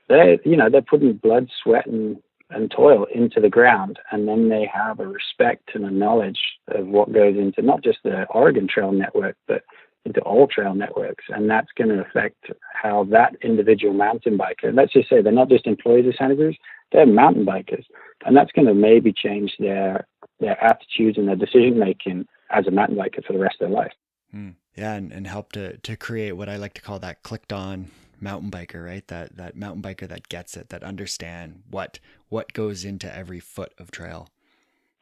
they, 0.09 0.39
you 0.45 0.57
know, 0.57 0.71
they're 0.71 0.83
putting 0.83 1.15
blood, 1.15 1.49
sweat, 1.63 1.87
and 1.87 2.17
and 2.51 2.71
toil 2.71 3.07
into 3.15 3.41
the 3.41 3.49
ground, 3.49 3.99
and 4.11 4.27
then 4.27 4.49
they 4.49 4.69
have 4.73 5.01
a 5.01 5.07
respect 5.07 5.71
and 5.75 5.85
a 5.85 5.91
knowledge 5.91 6.39
of 6.69 6.87
what 6.87 7.13
goes 7.13 7.37
into 7.37 7.63
not 7.63 7.83
just 7.83 7.99
the 8.05 8.25
Oregon 8.31 8.67
Trail 8.67 8.93
network, 8.93 9.37
but 9.47 9.63
into 10.05 10.21
all 10.23 10.47
trail 10.47 10.75
networks, 10.75 11.25
and 11.29 11.51
that's 11.51 11.69
going 11.77 11.91
to 11.91 12.01
affect 12.01 12.47
how 12.73 13.05
that 13.11 13.35
individual 13.43 13.93
mountain 13.93 14.39
biker. 14.39 14.75
Let's 14.75 14.93
just 14.93 15.09
say 15.09 15.21
they're 15.21 15.33
not 15.33 15.51
just 15.51 15.67
employees 15.67 16.07
of 16.07 16.15
Santa 16.17 16.35
Cruz; 16.35 16.57
they're 16.93 17.07
mountain 17.07 17.45
bikers, 17.45 17.85
and 18.25 18.37
that's 18.37 18.53
going 18.53 18.67
to 18.67 18.75
maybe 18.75 19.13
change 19.13 19.53
their 19.59 20.07
their 20.41 20.63
attitudes 20.65 21.19
and 21.19 21.29
their 21.29 21.37
decision 21.37 21.79
making 21.79 22.27
as 22.51 22.67
a 22.67 22.71
mountain 22.71 22.97
biker 22.97 23.25
for 23.25 23.35
the 23.35 23.39
rest 23.39 23.57
of 23.61 23.69
their 23.69 23.77
life. 23.77 23.93
Hmm. 24.31 24.51
Yeah, 24.77 24.95
and, 24.95 25.13
and 25.13 25.27
help 25.27 25.53
to 25.53 25.77
to 25.77 25.97
create 25.97 26.33
what 26.33 26.49
I 26.49 26.57
like 26.57 26.75
to 26.75 26.83
call 26.83 26.99
that 27.01 27.23
clicked 27.23 27.53
on 27.53 27.91
mountain 28.21 28.51
biker, 28.51 28.85
right? 28.85 29.07
That 29.09 29.37
that 29.37 29.57
mountain 29.57 29.83
biker 29.83 30.09
that 30.09 30.29
gets 30.29 30.57
it, 30.57 30.69
that 30.71 30.83
understand 30.83 31.63
what 31.71 31.99
what 32.29 32.53
goes 32.53 32.85
into 32.85 33.15
every 33.15 33.41
foot 33.41 33.73
of 33.79 33.91
trail. 33.91 34.29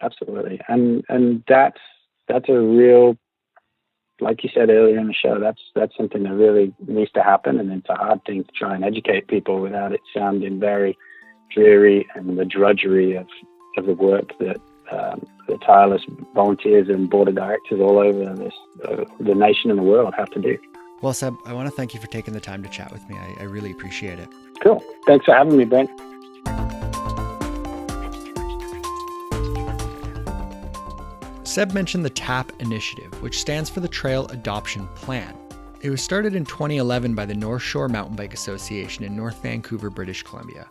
Absolutely, 0.01 0.61
and 0.69 1.05
and 1.09 1.43
that's 1.49 1.81
that's 2.29 2.49
a 2.49 2.59
real, 2.59 3.17
like 4.21 4.43
you 4.43 4.51
said 4.53 4.69
earlier 4.71 4.99
in 4.99 5.09
the 5.09 5.15
show, 5.15 5.39
that's 5.41 5.61
that's 5.75 5.97
something 5.97 6.23
that 6.25 6.35
really 6.35 6.75
needs 6.87 7.11
to 7.13 7.23
happen, 7.23 7.59
and 7.59 7.73
it's 7.73 7.89
a 7.89 7.95
hard 7.95 8.25
thing 8.25 8.45
to 8.45 8.53
try 8.53 8.75
and 8.75 8.85
educate 8.85 9.29
people 9.29 9.61
without 9.61 9.93
it 9.93 10.01
sounding 10.15 10.61
very 10.61 10.97
dreary 11.55 12.07
and 12.15 12.39
the 12.39 12.45
drudgery 12.45 13.15
of 13.15 13.27
of 13.77 13.87
the 13.87 13.95
work 13.95 14.37
that 14.39 14.57
um, 14.91 15.27
the 15.49 15.59
tireless 15.59 16.03
volunteers 16.35 16.89
and 16.89 17.11
board 17.11 17.29
of 17.29 17.35
directors 17.35 17.81
all 17.81 17.99
over 17.99 18.35
this, 18.35 18.55
uh, 18.85 19.05
the 19.21 19.35
nation 19.35 19.71
and 19.71 19.79
the 19.79 19.83
world 19.83 20.15
have 20.17 20.31
to 20.31 20.41
do. 20.41 20.59
Well, 21.03 21.13
Seb, 21.13 21.37
I 21.45 21.53
want 21.53 21.67
to 21.67 21.71
thank 21.71 21.93
you 21.93 22.01
for 22.01 22.07
taking 22.07 22.33
the 22.33 22.41
time 22.41 22.63
to 22.63 22.69
chat 22.69 22.91
with 22.91 23.07
me. 23.09 23.17
I, 23.17 23.37
I 23.41 23.43
really 23.45 23.71
appreciate 23.71 24.19
it. 24.19 24.29
Cool. 24.63 24.83
Thanks 25.07 25.27
for 25.27 25.35
having 25.35 25.57
me, 25.57 25.65
Brent. 25.65 25.91
Seb 31.47 31.73
mentioned 31.73 32.05
the 32.05 32.11
TAP 32.11 32.53
initiative, 32.61 33.23
which 33.23 33.39
stands 33.39 33.71
for 33.71 33.81
the 33.81 33.89
Trail 33.89 34.27
Adoption 34.27 34.89
Plan. 34.89 35.35
It 35.81 35.91
was 35.91 36.03
started 36.03 36.35
in 36.35 36.45
2011 36.45 37.15
by 37.15 37.27
the 37.27 37.35
North 37.35 37.63
Shore 37.63 37.89
Mountain 37.89 38.17
Bike 38.17 38.35
Association 38.35 39.05
in 39.05 39.15
North 39.15 39.41
Vancouver, 39.43 39.89
British 39.89 40.23
Columbia. 40.23 40.67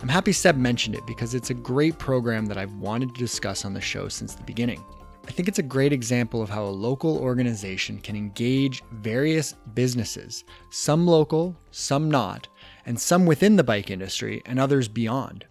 I'm 0.00 0.08
happy 0.08 0.32
Seb 0.32 0.56
mentioned 0.56 0.94
it 0.94 1.06
because 1.06 1.34
it's 1.34 1.50
a 1.50 1.54
great 1.54 1.98
program 1.98 2.46
that 2.46 2.58
I've 2.58 2.74
wanted 2.74 3.14
to 3.14 3.18
discuss 3.18 3.64
on 3.64 3.74
the 3.74 3.80
show 3.80 4.08
since 4.08 4.34
the 4.34 4.42
beginning. 4.44 4.84
I 5.26 5.30
think 5.30 5.48
it's 5.48 5.58
a 5.58 5.62
great 5.62 5.92
example 5.92 6.42
of 6.42 6.50
how 6.50 6.64
a 6.64 6.66
local 6.66 7.18
organization 7.18 7.98
can 7.98 8.14
engage 8.14 8.82
various 8.92 9.54
businesses, 9.74 10.44
some 10.70 11.06
local, 11.06 11.56
some 11.70 12.10
not, 12.10 12.46
and 12.86 13.00
some 13.00 13.26
within 13.26 13.56
the 13.56 13.64
bike 13.64 13.90
industry 13.90 14.42
and 14.46 14.60
others 14.60 14.86
beyond. 14.86 15.46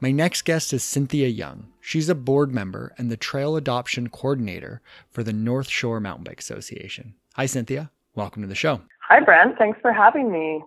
My 0.00 0.10
next 0.10 0.42
guest 0.42 0.72
is 0.74 0.84
Cynthia 0.84 1.28
Young. 1.28 1.68
She's 1.80 2.10
a 2.10 2.14
board 2.14 2.52
member 2.52 2.94
and 2.98 3.10
the 3.10 3.16
trail 3.16 3.56
adoption 3.56 4.10
coordinator 4.10 4.82
for 5.10 5.22
the 5.22 5.32
North 5.32 5.68
Shore 5.68 5.98
Mountain 5.98 6.24
Bike 6.24 6.40
Association. 6.40 7.14
Hi, 7.34 7.46
Cynthia. 7.46 7.90
Welcome 8.14 8.42
to 8.42 8.48
the 8.48 8.54
show. 8.54 8.82
Hi, 9.08 9.20
Brent. 9.20 9.56
Thanks 9.56 9.80
for 9.80 9.92
having 9.92 10.30
me. 10.30 10.62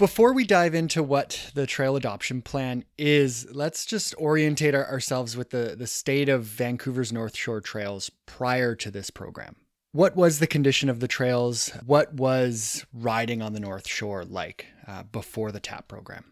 Before 0.00 0.32
we 0.32 0.44
dive 0.44 0.74
into 0.74 1.02
what 1.02 1.50
the 1.52 1.66
trail 1.66 1.94
adoption 1.94 2.40
plan 2.40 2.84
is, 2.96 3.46
let's 3.52 3.84
just 3.84 4.14
orientate 4.14 4.74
our, 4.74 4.90
ourselves 4.90 5.36
with 5.36 5.50
the, 5.50 5.76
the 5.76 5.86
state 5.86 6.30
of 6.30 6.44
Vancouver's 6.44 7.12
North 7.12 7.36
Shore 7.36 7.60
trails 7.60 8.10
prior 8.24 8.74
to 8.76 8.90
this 8.90 9.10
program. 9.10 9.56
What 9.92 10.16
was 10.16 10.38
the 10.38 10.46
condition 10.46 10.88
of 10.88 11.00
the 11.00 11.06
trails? 11.06 11.68
What 11.84 12.14
was 12.14 12.86
riding 12.94 13.42
on 13.42 13.52
the 13.52 13.60
North 13.60 13.86
Shore 13.86 14.24
like 14.24 14.68
uh, 14.88 15.02
before 15.02 15.52
the 15.52 15.60
TAP 15.60 15.86
program? 15.86 16.24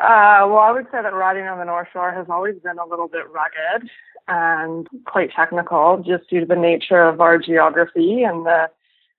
Uh, 0.00 0.48
well, 0.48 0.60
I 0.60 0.72
would 0.72 0.86
say 0.86 1.02
that 1.02 1.12
riding 1.12 1.44
on 1.44 1.58
the 1.58 1.66
North 1.66 1.88
Shore 1.92 2.12
has 2.12 2.28
always 2.30 2.54
been 2.64 2.78
a 2.78 2.86
little 2.86 3.08
bit 3.08 3.24
rugged 3.30 3.90
and 4.26 4.88
quite 5.04 5.32
technical 5.36 6.02
just 6.02 6.30
due 6.30 6.40
to 6.40 6.46
the 6.46 6.56
nature 6.56 7.02
of 7.02 7.20
our 7.20 7.36
geography 7.36 8.22
and 8.22 8.46
the, 8.46 8.70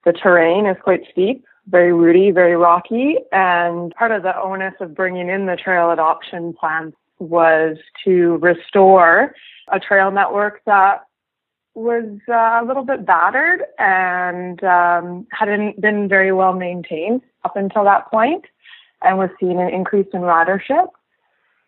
the 0.03 0.13
terrain 0.13 0.65
is 0.65 0.77
quite 0.81 1.01
steep 1.11 1.45
very 1.69 1.93
rooty, 1.93 2.31
very 2.31 2.55
rocky. 2.55 3.17
And 3.31 3.93
part 3.95 4.11
of 4.11 4.23
the 4.23 4.39
onus 4.39 4.73
of 4.79 4.95
bringing 4.95 5.29
in 5.29 5.45
the 5.45 5.55
trail 5.55 5.91
adoption 5.91 6.53
plan 6.53 6.93
was 7.19 7.77
to 8.05 8.37
restore 8.37 9.33
a 9.71 9.79
trail 9.79 10.11
network 10.11 10.61
that 10.65 11.03
was 11.73 12.05
uh, 12.27 12.59
a 12.61 12.65
little 12.65 12.83
bit 12.83 13.05
battered 13.05 13.63
and 13.77 14.63
um, 14.63 15.27
hadn't 15.31 15.79
been 15.79 16.07
very 16.07 16.31
well 16.31 16.53
maintained 16.53 17.21
up 17.43 17.55
until 17.55 17.83
that 17.83 18.09
point 18.09 18.45
and 19.03 19.17
was 19.17 19.29
seeing 19.39 19.59
an 19.59 19.69
increase 19.69 20.07
in 20.13 20.21
ridership 20.21 20.87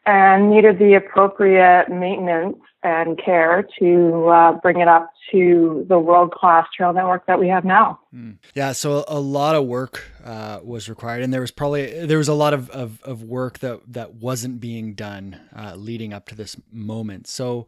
and 0.09 0.49
needed 0.49 0.79
the 0.79 0.95
appropriate 0.95 1.87
maintenance 1.87 2.57
and 2.81 3.21
care 3.23 3.67
to 3.77 4.27
uh, 4.27 4.53
bring 4.53 4.79
it 4.79 4.87
up 4.87 5.11
to 5.31 5.85
the 5.87 5.99
world 5.99 6.31
class 6.31 6.65
trail 6.75 6.91
network 6.91 7.27
that 7.27 7.39
we 7.39 7.47
have 7.47 7.63
now. 7.63 7.99
Mm. 8.15 8.37
Yeah, 8.55 8.71
so 8.71 9.05
a 9.07 9.19
lot 9.19 9.53
of 9.53 9.67
work 9.67 10.03
uh, 10.25 10.61
was 10.63 10.89
required, 10.89 11.21
and 11.21 11.31
there 11.31 11.41
was 11.41 11.51
probably 11.51 12.07
there 12.07 12.17
was 12.17 12.27
a 12.27 12.33
lot 12.33 12.55
of, 12.55 12.71
of, 12.71 13.03
of 13.03 13.21
work 13.21 13.59
that 13.59 13.81
that 13.93 14.15
wasn't 14.15 14.59
being 14.59 14.95
done 14.95 15.39
uh, 15.55 15.75
leading 15.75 16.11
up 16.11 16.27
to 16.29 16.35
this 16.35 16.57
moment. 16.71 17.27
So. 17.27 17.67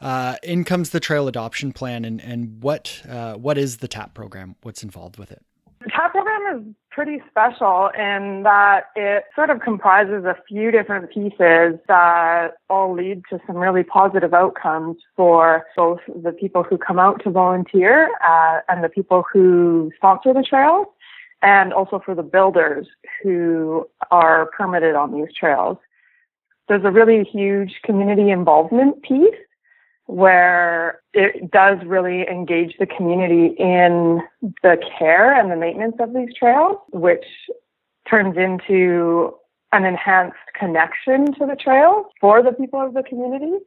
Uh, 0.00 0.34
in 0.42 0.64
comes 0.64 0.90
the 0.90 0.98
trail 0.98 1.28
adoption 1.28 1.70
plan, 1.70 2.04
and 2.04 2.20
and 2.20 2.60
what 2.60 3.00
uh, 3.08 3.34
what 3.34 3.56
is 3.56 3.76
the 3.76 3.86
TAP 3.86 4.14
program? 4.14 4.56
What's 4.62 4.82
involved 4.82 5.16
with 5.16 5.30
it? 5.30 5.44
The 5.80 5.90
TAP 5.90 6.10
program 6.10 6.56
is 6.56 6.74
pretty 6.92 7.22
special 7.30 7.90
in 7.98 8.42
that 8.42 8.84
it 8.94 9.24
sort 9.34 9.50
of 9.50 9.60
comprises 9.60 10.24
a 10.24 10.36
few 10.46 10.70
different 10.70 11.10
pieces 11.10 11.78
that 11.88 12.48
all 12.68 12.94
lead 12.94 13.22
to 13.30 13.38
some 13.46 13.56
really 13.56 13.82
positive 13.82 14.34
outcomes 14.34 14.96
for 15.16 15.64
both 15.76 16.00
the 16.22 16.32
people 16.32 16.62
who 16.62 16.76
come 16.76 16.98
out 16.98 17.22
to 17.24 17.30
volunteer 17.30 18.10
uh, 18.26 18.60
and 18.68 18.84
the 18.84 18.88
people 18.88 19.24
who 19.32 19.90
sponsor 19.96 20.34
the 20.34 20.42
trails, 20.42 20.86
and 21.40 21.72
also 21.72 22.00
for 22.04 22.14
the 22.14 22.22
builders 22.22 22.86
who 23.22 23.88
are 24.10 24.46
permitted 24.56 24.94
on 24.94 25.12
these 25.12 25.32
trails. 25.34 25.78
There's 26.68 26.84
a 26.84 26.90
really 26.90 27.24
huge 27.24 27.80
community 27.84 28.30
involvement 28.30 29.02
piece 29.02 29.34
where 30.06 31.00
it 31.14 31.50
does 31.50 31.78
really 31.86 32.26
engage 32.28 32.74
the 32.78 32.86
community 32.86 33.54
in 33.58 34.20
the 34.62 34.76
care 34.98 35.32
and 35.32 35.50
the 35.50 35.56
maintenance 35.56 35.96
of 36.00 36.12
these 36.12 36.34
trails, 36.38 36.76
which 36.92 37.24
turns 38.08 38.36
into 38.36 39.34
an 39.72 39.84
enhanced 39.84 40.36
connection 40.58 41.32
to 41.34 41.46
the 41.46 41.56
trails 41.56 42.06
for 42.20 42.42
the 42.42 42.52
people 42.52 42.80
of 42.80 42.94
the 42.94 43.02
community 43.02 43.58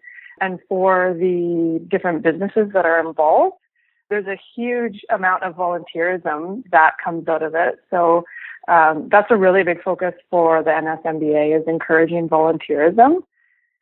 and 0.41 0.59
for 0.67 1.15
the 1.17 1.83
different 1.89 2.21
businesses 2.21 2.69
that 2.73 2.85
are 2.85 2.99
involved. 2.99 3.55
There's 4.09 4.27
a 4.27 4.39
huge 4.55 5.01
amount 5.09 5.43
of 5.43 5.55
volunteerism 5.55 6.63
that 6.71 6.93
comes 7.03 7.27
out 7.27 7.41
of 7.41 7.55
it. 7.55 7.79
So 7.89 8.23
um, 8.67 9.07
that's 9.09 9.31
a 9.31 9.35
really 9.35 9.63
big 9.63 9.81
focus 9.81 10.13
for 10.29 10.63
the 10.63 10.69
NSMBA 10.69 11.59
is 11.59 11.67
encouraging 11.67 12.29
volunteerism. 12.29 13.23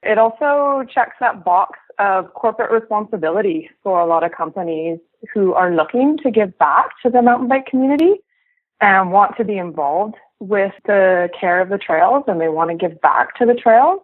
It 0.01 0.17
also 0.17 0.85
checks 0.93 1.15
that 1.19 1.43
box 1.43 1.79
of 1.99 2.33
corporate 2.33 2.71
responsibility 2.71 3.69
for 3.83 3.99
a 3.99 4.05
lot 4.05 4.23
of 4.23 4.31
companies 4.31 4.99
who 5.33 5.53
are 5.53 5.73
looking 5.73 6.17
to 6.19 6.31
give 6.31 6.57
back 6.57 6.89
to 7.03 7.09
the 7.09 7.21
mountain 7.21 7.47
bike 7.47 7.65
community 7.65 8.15
and 8.81 9.11
want 9.11 9.37
to 9.37 9.43
be 9.43 9.57
involved 9.57 10.15
with 10.39 10.73
the 10.85 11.29
care 11.39 11.61
of 11.61 11.69
the 11.69 11.77
trails 11.77 12.23
and 12.27 12.41
they 12.41 12.49
want 12.49 12.69
to 12.69 12.75
give 12.75 12.99
back 13.01 13.35
to 13.37 13.45
the 13.45 13.53
trails. 13.53 14.01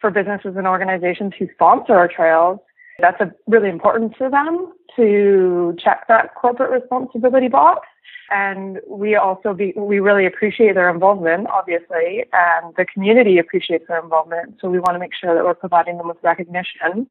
For 0.00 0.10
businesses 0.10 0.56
and 0.56 0.66
organizations 0.66 1.34
who 1.38 1.46
sponsor 1.54 1.94
our 1.94 2.08
trails, 2.08 2.58
that's 3.00 3.20
a, 3.20 3.32
really 3.46 3.68
important 3.68 4.16
for 4.16 4.30
them 4.30 4.72
to 4.96 5.76
check 5.82 6.06
that 6.08 6.34
corporate 6.34 6.70
responsibility 6.70 7.48
box. 7.48 7.86
And 8.30 8.78
we 8.88 9.16
also 9.16 9.54
be, 9.54 9.72
we 9.76 9.98
really 9.98 10.24
appreciate 10.24 10.74
their 10.74 10.88
involvement, 10.88 11.48
obviously, 11.48 12.24
and 12.32 12.74
the 12.76 12.84
community 12.84 13.38
appreciates 13.38 13.86
their 13.88 14.00
involvement. 14.00 14.58
So 14.60 14.70
we 14.70 14.78
want 14.78 14.94
to 14.94 15.00
make 15.00 15.14
sure 15.14 15.34
that 15.34 15.44
we're 15.44 15.54
providing 15.54 15.98
them 15.98 16.06
with 16.06 16.18
recognition. 16.22 17.08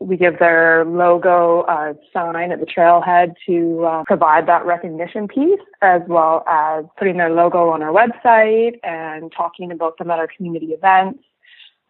We 0.00 0.16
give 0.16 0.38
their 0.38 0.84
logo 0.84 1.62
a 1.62 1.94
sign 2.12 2.52
at 2.52 2.60
the 2.60 2.66
trailhead 2.66 3.34
to 3.46 3.84
uh, 3.84 4.04
provide 4.06 4.46
that 4.46 4.64
recognition 4.64 5.26
piece, 5.26 5.58
as 5.80 6.02
well 6.06 6.44
as 6.46 6.84
putting 6.98 7.16
their 7.16 7.30
logo 7.30 7.70
on 7.70 7.82
our 7.82 7.90
website 7.90 8.78
and 8.84 9.32
talking 9.32 9.72
about 9.72 9.98
them 9.98 10.10
at 10.10 10.18
our 10.18 10.28
community 10.28 10.66
events, 10.66 11.20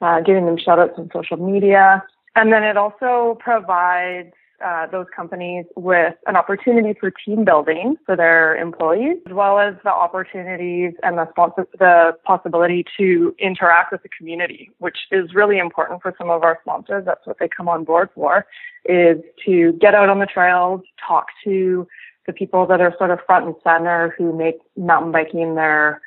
uh, 0.00 0.20
giving 0.20 0.46
them 0.46 0.56
shout 0.56 0.78
outs 0.78 0.94
on 0.96 1.10
social 1.12 1.36
media. 1.36 2.02
And 2.38 2.52
then 2.52 2.62
it 2.62 2.76
also 2.76 3.36
provides 3.40 4.32
uh, 4.64 4.86
those 4.92 5.06
companies 5.14 5.66
with 5.74 6.14
an 6.28 6.36
opportunity 6.36 6.96
for 6.98 7.10
team 7.10 7.44
building 7.44 7.96
for 8.06 8.14
their 8.14 8.54
employees, 8.54 9.16
as 9.26 9.32
well 9.32 9.58
as 9.58 9.74
the 9.82 9.90
opportunities 9.90 10.92
and 11.02 11.18
the, 11.18 11.28
sponsor- 11.30 11.66
the 11.80 12.12
possibility 12.24 12.84
to 12.96 13.34
interact 13.40 13.90
with 13.90 14.04
the 14.04 14.08
community, 14.16 14.70
which 14.78 14.98
is 15.10 15.34
really 15.34 15.58
important 15.58 16.00
for 16.00 16.14
some 16.16 16.30
of 16.30 16.44
our 16.44 16.60
sponsors. 16.62 17.04
That's 17.04 17.26
what 17.26 17.38
they 17.40 17.48
come 17.48 17.68
on 17.68 17.82
board 17.82 18.08
for, 18.14 18.46
is 18.84 19.18
to 19.44 19.72
get 19.80 19.96
out 19.96 20.08
on 20.08 20.20
the 20.20 20.26
trails, 20.26 20.82
talk 21.04 21.26
to 21.42 21.88
the 22.28 22.32
people 22.32 22.66
that 22.66 22.80
are 22.80 22.94
sort 22.98 23.10
of 23.10 23.18
front 23.26 23.46
and 23.46 23.54
center 23.64 24.14
who 24.16 24.36
make 24.36 24.58
mountain 24.76 25.10
biking 25.10 25.56
their 25.56 26.00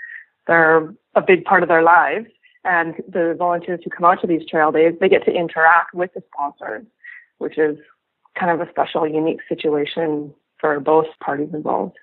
their 0.48 0.94
a 1.15 1.22
big 1.22 1.44
part 1.44 1.62
of 1.62 1.67
their 1.67 1.84
lives. 1.84 2.28
And 2.63 2.95
the 3.08 3.36
volunteers 3.38 3.82
who 3.84 3.89
come 3.89 4.06
out 4.06 4.21
to 4.21 4.28
these 4.28 4.45
trail 4.47 4.71
days, 4.71 4.93
they 5.00 5.10
get 5.10 5.26
to 5.26 5.32
interact 5.32 5.93
with 5.93 6.13
the 6.13 6.24
sponsors, 6.32 6.86
which 7.39 7.58
is 7.58 7.78
kind 8.39 8.52
of 8.52 8.65
a 8.65 8.69
special, 8.69 9.08
unique 9.08 9.39
situation 9.50 10.34
for 10.60 10.80
both 10.80 11.08
parties 11.19 11.50
involved. 11.54 11.97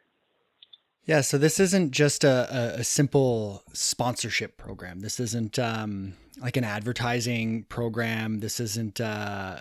Yeah, 1.09 1.23
so 1.23 1.39
this 1.39 1.59
isn't 1.59 1.93
just 1.93 2.23
a, 2.23 2.75
a, 2.81 2.85
simple 2.85 3.63
sponsorship 3.73 4.59
program. 4.59 5.01
This 5.01 5.19
isn't 5.19 5.59
um, 5.59 6.13
like 6.39 6.59
an 6.59 6.65
advertising 6.65 7.63
program. 7.71 8.41
This 8.41 8.61
isn't. 8.61 9.01
Uh, 9.01 9.59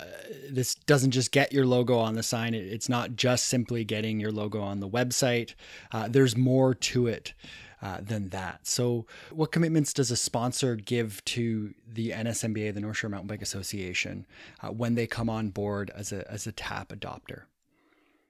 this 0.49 0.75
doesn't 0.75 1.11
just 1.11 1.31
get 1.31 1.53
your 1.53 1.65
logo 1.65 1.97
on 1.99 2.15
the 2.15 2.23
sign. 2.23 2.53
It, 2.53 2.65
it's 2.65 2.89
not 2.89 3.15
just 3.15 3.45
simply 3.45 3.85
getting 3.85 4.19
your 4.19 4.33
logo 4.33 4.59
on 4.59 4.81
the 4.81 4.89
website. 4.89 5.53
Uh, 5.93 6.09
there's 6.09 6.35
more 6.35 6.73
to 6.73 7.07
it. 7.07 7.33
Uh, 7.79 7.99
than 8.01 8.29
that. 8.29 8.65
So, 8.65 9.05
what 9.31 9.51
commitments 9.51 9.93
does 9.93 10.09
a 10.09 10.15
sponsor 10.15 10.75
give 10.75 11.23
to 11.25 11.75
the 11.87 12.09
NSMBA, 12.09 12.73
the 12.73 12.81
North 12.81 12.97
Shore 12.97 13.11
Mountain 13.11 13.27
Bike 13.27 13.43
Association, 13.43 14.25
uh, 14.63 14.69
when 14.69 14.95
they 14.95 15.05
come 15.05 15.29
on 15.29 15.49
board 15.49 15.91
as 15.93 16.11
a 16.11 16.29
as 16.31 16.47
a 16.47 16.51
TAP 16.51 16.89
adopter? 16.89 17.43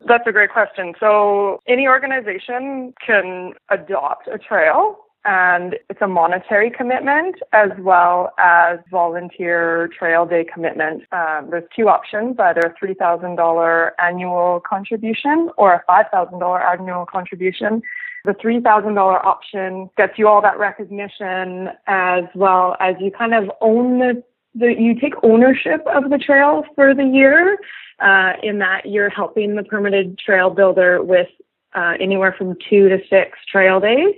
That's 0.05 0.27
a 0.27 0.33
great 0.33 0.51
question. 0.51 0.95
So, 0.99 1.62
any 1.65 1.88
organization 1.88 2.93
can 3.05 3.53
adopt 3.69 4.27
a 4.27 4.38
trail 4.38 4.97
and 5.27 5.75
it's 5.89 6.01
a 6.01 6.07
monetary 6.07 6.71
commitment 6.71 7.36
as 7.51 7.69
well 7.79 8.33
as 8.39 8.79
volunteer 8.89 9.89
trail 9.97 10.25
day 10.25 10.45
commitment. 10.45 11.03
Um, 11.12 11.49
there's 11.51 11.67
two 11.75 11.89
options, 11.89 12.38
either 12.39 12.62
a 12.62 12.86
$3,000 12.86 13.91
annual 13.99 14.62
contribution 14.67 15.49
or 15.57 15.73
a 15.73 15.83
$5,000 15.89 16.79
annual 16.79 17.05
contribution. 17.05 17.81
The 18.27 18.33
$3,000 18.33 18.97
option 19.23 19.89
gets 19.95 20.19
you 20.19 20.27
all 20.27 20.41
that 20.41 20.59
recognition 20.59 21.69
as 21.87 22.25
well 22.35 22.75
as 22.81 22.95
you 22.99 23.09
kind 23.09 23.33
of 23.33 23.49
own 23.61 23.99
the, 23.99 24.21
the 24.53 24.75
you 24.77 24.99
take 24.99 25.13
ownership 25.23 25.81
of 25.87 26.09
the 26.09 26.17
trail 26.17 26.65
for 26.75 26.93
the 26.93 27.05
year 27.05 27.57
uh, 27.99 28.33
in 28.43 28.59
that 28.59 28.85
you're 28.85 29.09
helping 29.09 29.55
the 29.55 29.63
permitted 29.63 30.19
trail 30.19 30.49
builder 30.49 31.01
with 31.01 31.29
uh, 31.73 31.93
anywhere 32.01 32.35
from 32.37 32.57
two 32.69 32.89
to 32.89 32.99
six 33.09 33.37
trail 33.49 33.79
days. 33.79 34.13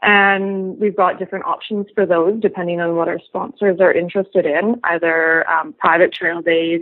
And 0.00 0.80
we've 0.80 0.96
got 0.96 1.18
different 1.18 1.44
options 1.44 1.88
for 1.94 2.06
those 2.06 2.40
depending 2.40 2.80
on 2.80 2.96
what 2.96 3.08
our 3.08 3.18
sponsors 3.26 3.78
are 3.78 3.92
interested 3.92 4.46
in, 4.46 4.80
either 4.84 5.46
um, 5.50 5.74
private 5.78 6.14
trail 6.14 6.40
days, 6.40 6.80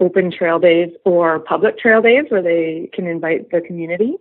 open 0.00 0.30
trail 0.30 0.58
days, 0.58 0.88
or 1.04 1.38
public 1.38 1.78
trail 1.78 2.00
days 2.00 2.24
where 2.30 2.42
they 2.42 2.88
can 2.94 3.06
invite 3.06 3.50
the 3.50 3.60
community. 3.60 4.16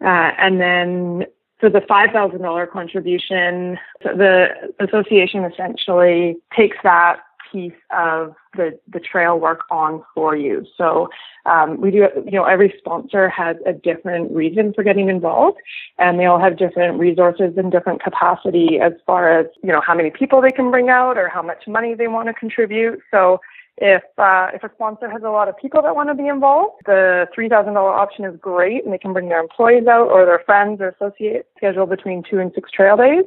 Uh, 0.00 0.30
and 0.38 0.60
then 0.60 1.26
for 1.58 1.68
the 1.68 1.80
$5,000 1.80 2.70
contribution, 2.70 3.78
the 4.02 4.48
association 4.80 5.44
essentially 5.44 6.36
takes 6.56 6.76
that 6.84 7.20
piece 7.50 7.72
of 7.96 8.34
the, 8.56 8.78
the 8.92 9.00
trail 9.00 9.38
work 9.38 9.60
on 9.70 10.02
for 10.14 10.36
you. 10.36 10.66
So 10.76 11.08
um, 11.46 11.80
we 11.80 11.90
do, 11.90 12.06
you 12.24 12.32
know, 12.32 12.44
every 12.44 12.74
sponsor 12.78 13.28
has 13.28 13.56
a 13.66 13.72
different 13.72 14.30
reason 14.32 14.72
for 14.74 14.84
getting 14.84 15.08
involved, 15.08 15.58
and 15.98 16.18
they 16.18 16.26
all 16.26 16.38
have 16.38 16.58
different 16.58 16.98
resources 16.98 17.54
and 17.56 17.72
different 17.72 18.02
capacity 18.02 18.78
as 18.80 18.92
far 19.06 19.38
as 19.40 19.46
you 19.62 19.70
know 19.70 19.80
how 19.80 19.94
many 19.94 20.10
people 20.10 20.42
they 20.42 20.50
can 20.50 20.70
bring 20.70 20.88
out 20.88 21.16
or 21.16 21.28
how 21.28 21.42
much 21.42 21.66
money 21.66 21.94
they 21.94 22.08
want 22.08 22.28
to 22.28 22.34
contribute. 22.34 23.00
So 23.10 23.40
if 23.80 24.02
uh, 24.18 24.48
if 24.52 24.64
a 24.64 24.70
sponsor 24.74 25.08
has 25.08 25.22
a 25.22 25.30
lot 25.30 25.48
of 25.48 25.56
people 25.56 25.82
that 25.82 25.94
want 25.94 26.08
to 26.08 26.14
be 26.14 26.26
involved, 26.26 26.82
the 26.86 27.26
three 27.34 27.48
thousand 27.48 27.74
dollar 27.74 27.92
option 27.92 28.24
is 28.24 28.38
great, 28.40 28.84
and 28.84 28.92
they 28.92 28.98
can 28.98 29.12
bring 29.12 29.28
their 29.28 29.40
employees 29.40 29.86
out 29.86 30.08
or 30.08 30.26
their 30.26 30.42
friends 30.44 30.80
or 30.80 30.88
associates. 30.88 31.48
Schedule 31.56 31.86
between 31.86 32.22
two 32.28 32.38
and 32.38 32.52
six 32.54 32.70
trail 32.70 32.96
days. 32.96 33.24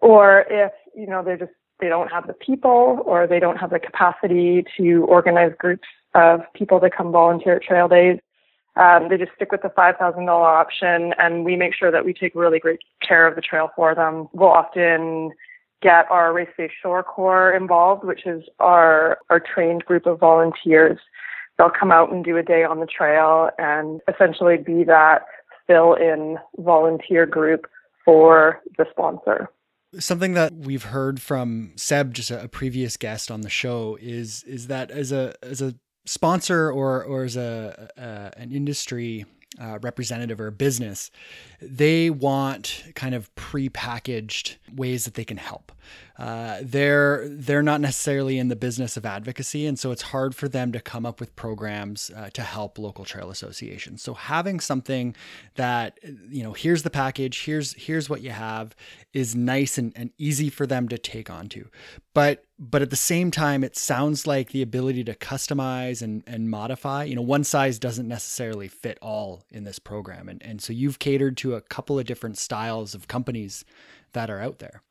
Or 0.00 0.44
if 0.50 0.72
you 0.94 1.06
know 1.06 1.22
they're 1.22 1.36
just 1.36 1.52
they 1.80 1.88
don't 1.88 2.10
have 2.10 2.26
the 2.26 2.32
people 2.32 3.02
or 3.04 3.26
they 3.26 3.40
don't 3.40 3.56
have 3.56 3.70
the 3.70 3.78
capacity 3.78 4.64
to 4.76 5.04
organize 5.04 5.52
groups 5.58 5.88
of 6.14 6.40
people 6.54 6.80
to 6.80 6.88
come 6.88 7.12
volunteer 7.12 7.56
at 7.56 7.62
trail 7.62 7.88
days. 7.88 8.18
Um, 8.76 9.08
they 9.08 9.18
just 9.18 9.32
stick 9.36 9.52
with 9.52 9.62
the 9.62 9.68
$5,000 9.68 10.28
option 10.28 11.14
and 11.18 11.44
we 11.44 11.56
make 11.56 11.74
sure 11.74 11.92
that 11.92 12.04
we 12.04 12.12
take 12.12 12.34
really 12.34 12.58
great 12.58 12.80
care 13.06 13.26
of 13.26 13.36
the 13.36 13.40
trail 13.40 13.70
for 13.76 13.94
them. 13.94 14.28
We'll 14.32 14.48
often 14.48 15.30
get 15.84 16.10
our 16.10 16.32
Race 16.32 16.48
Safe 16.56 16.70
Shore 16.82 17.02
Corps 17.02 17.54
involved, 17.54 18.04
which 18.04 18.26
is 18.26 18.42
our, 18.58 19.18
our 19.28 19.38
trained 19.38 19.84
group 19.84 20.06
of 20.06 20.18
volunteers. 20.18 20.98
They'll 21.58 21.70
come 21.70 21.92
out 21.92 22.10
and 22.10 22.24
do 22.24 22.38
a 22.38 22.42
day 22.42 22.64
on 22.64 22.80
the 22.80 22.86
trail 22.86 23.50
and 23.58 24.00
essentially 24.12 24.56
be 24.56 24.82
that 24.84 25.26
fill 25.66 25.94
in 25.94 26.38
volunteer 26.56 27.26
group 27.26 27.66
for 28.04 28.60
the 28.78 28.86
sponsor. 28.90 29.50
Something 29.98 30.32
that 30.32 30.54
we've 30.54 30.84
heard 30.84 31.20
from 31.20 31.72
Seb, 31.76 32.14
just 32.14 32.30
a, 32.30 32.48
previous 32.48 32.96
guest 32.96 33.30
on 33.30 33.42
the 33.42 33.50
show, 33.50 33.96
is 34.00 34.42
is 34.42 34.66
that 34.66 34.90
as 34.90 35.12
a 35.12 35.34
as 35.40 35.62
a 35.62 35.76
sponsor 36.04 36.68
or 36.68 37.04
or 37.04 37.22
as 37.22 37.36
a 37.36 37.88
uh, 37.96 38.30
an 38.36 38.50
industry 38.50 39.24
uh, 39.60 39.78
representative 39.82 40.40
or 40.40 40.48
a 40.48 40.52
business, 40.52 41.10
they 41.60 42.10
want 42.10 42.84
kind 42.94 43.14
of 43.14 43.34
pre-packaged 43.34 44.56
ways 44.74 45.04
that 45.04 45.14
they 45.14 45.24
can 45.24 45.36
help. 45.36 45.72
Uh, 46.18 46.58
they're 46.62 47.28
they're 47.28 47.62
not 47.62 47.80
necessarily 47.80 48.38
in 48.38 48.48
the 48.48 48.56
business 48.56 48.96
of 48.96 49.04
advocacy, 49.04 49.66
and 49.66 49.78
so 49.78 49.90
it's 49.90 50.02
hard 50.02 50.34
for 50.34 50.48
them 50.48 50.72
to 50.72 50.80
come 50.80 51.04
up 51.04 51.20
with 51.20 51.34
programs 51.34 52.10
uh, 52.16 52.30
to 52.30 52.42
help 52.42 52.78
local 52.78 53.04
trail 53.04 53.30
associations. 53.30 54.00
So 54.00 54.14
having 54.14 54.60
something 54.60 55.14
that 55.56 55.98
you 56.30 56.42
know, 56.42 56.52
here's 56.52 56.84
the 56.84 56.90
package, 56.90 57.44
here's 57.44 57.74
here's 57.74 58.08
what 58.08 58.22
you 58.22 58.30
have, 58.30 58.76
is 59.12 59.34
nice 59.34 59.76
and, 59.76 59.92
and 59.96 60.10
easy 60.16 60.50
for 60.50 60.66
them 60.66 60.88
to 60.88 60.98
take 60.98 61.30
onto. 61.30 61.66
But 62.14 62.44
but 62.58 62.82
at 62.82 62.90
the 62.90 62.96
same 62.96 63.30
time, 63.30 63.64
it 63.64 63.76
sounds 63.76 64.26
like 64.26 64.50
the 64.50 64.62
ability 64.62 65.02
to 65.04 65.14
customize 65.14 66.02
and, 66.02 66.22
and 66.26 66.48
modify. 66.48 67.04
You 67.04 67.16
know, 67.16 67.22
one 67.22 67.44
size 67.44 67.78
doesn't 67.78 68.06
necessarily 68.06 68.68
fit 68.68 68.98
all 69.02 69.42
in 69.50 69.64
this 69.64 69.78
program, 69.78 70.28
and 70.28 70.42
and 70.42 70.62
so 70.62 70.72
you've 70.72 70.98
catered 70.98 71.36
to 71.38 71.54
a 71.54 71.60
couple 71.60 71.98
of 71.98 72.06
different 72.06 72.38
styles 72.38 72.94
of 72.94 73.08
companies 73.08 73.64
that 74.12 74.30
are 74.30 74.40
out 74.40 74.58
there. 74.58 74.82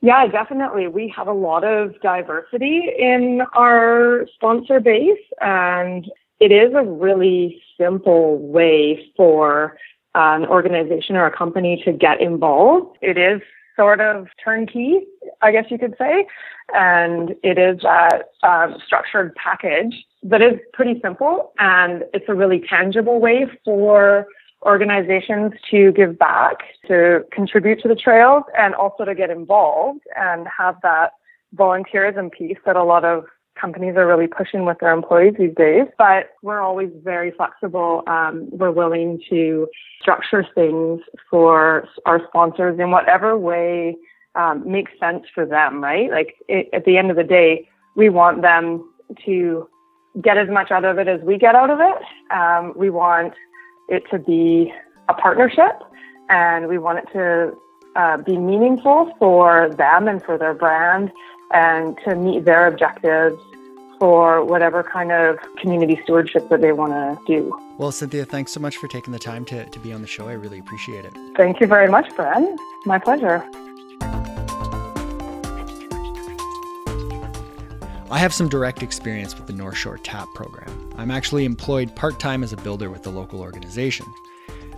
Yeah, 0.00 0.26
definitely. 0.26 0.88
We 0.88 1.12
have 1.16 1.28
a 1.28 1.32
lot 1.32 1.64
of 1.64 1.98
diversity 2.02 2.90
in 2.98 3.40
our 3.54 4.26
sponsor 4.34 4.80
base, 4.80 5.16
and 5.40 6.10
it 6.40 6.52
is 6.52 6.74
a 6.74 6.82
really 6.82 7.62
simple 7.78 8.38
way 8.38 9.12
for 9.16 9.78
an 10.14 10.44
organization 10.46 11.16
or 11.16 11.26
a 11.26 11.36
company 11.36 11.80
to 11.84 11.92
get 11.92 12.20
involved. 12.20 12.98
It 13.00 13.16
is 13.16 13.40
sort 13.76 14.00
of 14.00 14.28
turnkey, 14.44 15.06
I 15.42 15.52
guess 15.52 15.64
you 15.70 15.78
could 15.78 15.94
say, 15.98 16.26
and 16.72 17.34
it 17.42 17.58
is 17.58 17.84
um, 18.42 18.74
structured 18.86 19.34
package 19.34 19.94
that 20.22 20.40
is 20.40 20.58
pretty 20.72 21.00
simple, 21.02 21.52
and 21.58 22.04
it's 22.14 22.24
a 22.28 22.34
really 22.34 22.64
tangible 22.68 23.20
way 23.20 23.46
for 23.64 24.26
organizations 24.64 25.52
to 25.70 25.92
give 25.92 26.18
back, 26.18 26.56
to 26.88 27.20
contribute 27.30 27.80
to 27.82 27.88
the 27.88 27.94
trails, 27.94 28.44
and 28.58 28.74
also 28.74 29.04
to 29.04 29.14
get 29.14 29.28
involved 29.30 30.00
and 30.16 30.46
have 30.46 30.76
that 30.82 31.12
volunteerism 31.54 32.32
piece 32.32 32.56
that 32.64 32.76
a 32.76 32.82
lot 32.82 33.04
of 33.04 33.24
companies 33.60 33.94
are 33.96 34.06
really 34.06 34.26
pushing 34.26 34.64
with 34.64 34.78
their 34.80 34.92
employees 34.92 35.34
these 35.38 35.54
days. 35.54 35.86
But 35.98 36.30
we're 36.42 36.60
always 36.60 36.90
very 37.02 37.30
flexible. 37.30 38.02
Um, 38.06 38.48
we're 38.50 38.72
willing 38.72 39.20
to 39.30 39.68
structure 40.00 40.44
things 40.54 41.02
for 41.30 41.86
our 42.06 42.20
sponsors 42.28 42.78
in 42.80 42.90
whatever 42.90 43.38
way 43.38 43.96
um, 44.34 44.70
makes 44.70 44.92
sense 44.98 45.24
for 45.34 45.46
them, 45.46 45.82
right? 45.82 46.10
Like 46.10 46.36
it, 46.48 46.68
at 46.72 46.84
the 46.84 46.96
end 46.96 47.10
of 47.10 47.16
the 47.16 47.24
day, 47.24 47.68
we 47.94 48.08
want 48.08 48.42
them 48.42 48.92
to 49.24 49.68
get 50.22 50.36
as 50.36 50.48
much 50.48 50.70
out 50.70 50.84
of 50.84 50.98
it 50.98 51.08
as 51.08 51.20
we 51.22 51.38
get 51.38 51.54
out 51.54 51.70
of 51.70 51.78
it. 51.80 52.32
Um, 52.32 52.72
we 52.76 52.90
want 52.90 53.34
it 53.88 54.04
to 54.10 54.18
be 54.18 54.72
a 55.08 55.14
partnership 55.14 55.82
and 56.28 56.68
we 56.68 56.78
want 56.78 56.98
it 56.98 57.06
to 57.12 57.54
uh, 57.96 58.16
be 58.18 58.36
meaningful 58.36 59.12
for 59.18 59.70
them 59.76 60.08
and 60.08 60.22
for 60.22 60.38
their 60.38 60.54
brand 60.54 61.12
and 61.52 61.96
to 62.04 62.14
meet 62.14 62.44
their 62.44 62.66
objectives 62.66 63.36
for 63.98 64.44
whatever 64.44 64.82
kind 64.82 65.12
of 65.12 65.38
community 65.58 66.00
stewardship 66.02 66.48
that 66.48 66.60
they 66.60 66.72
want 66.72 66.92
to 66.92 67.18
do. 67.26 67.56
Well, 67.78 67.92
Cynthia, 67.92 68.24
thanks 68.24 68.52
so 68.52 68.60
much 68.60 68.76
for 68.76 68.88
taking 68.88 69.12
the 69.12 69.18
time 69.18 69.44
to, 69.46 69.64
to 69.64 69.78
be 69.78 69.92
on 69.92 70.00
the 70.00 70.08
show. 70.08 70.28
I 70.28 70.32
really 70.32 70.58
appreciate 70.58 71.04
it. 71.04 71.12
Thank 71.36 71.60
you 71.60 71.66
very 71.66 71.88
much, 71.88 72.14
Brad. 72.16 72.44
My 72.84 72.98
pleasure. 72.98 73.44
I 78.10 78.18
have 78.18 78.34
some 78.34 78.50
direct 78.50 78.82
experience 78.82 79.34
with 79.34 79.46
the 79.46 79.54
North 79.54 79.78
Shore 79.78 79.96
TAP 79.96 80.28
program. 80.34 80.92
I'm 80.96 81.10
actually 81.10 81.46
employed 81.46 81.96
part 81.96 82.20
time 82.20 82.44
as 82.44 82.52
a 82.52 82.58
builder 82.58 82.90
with 82.90 83.02
the 83.02 83.10
local 83.10 83.40
organization. 83.40 84.06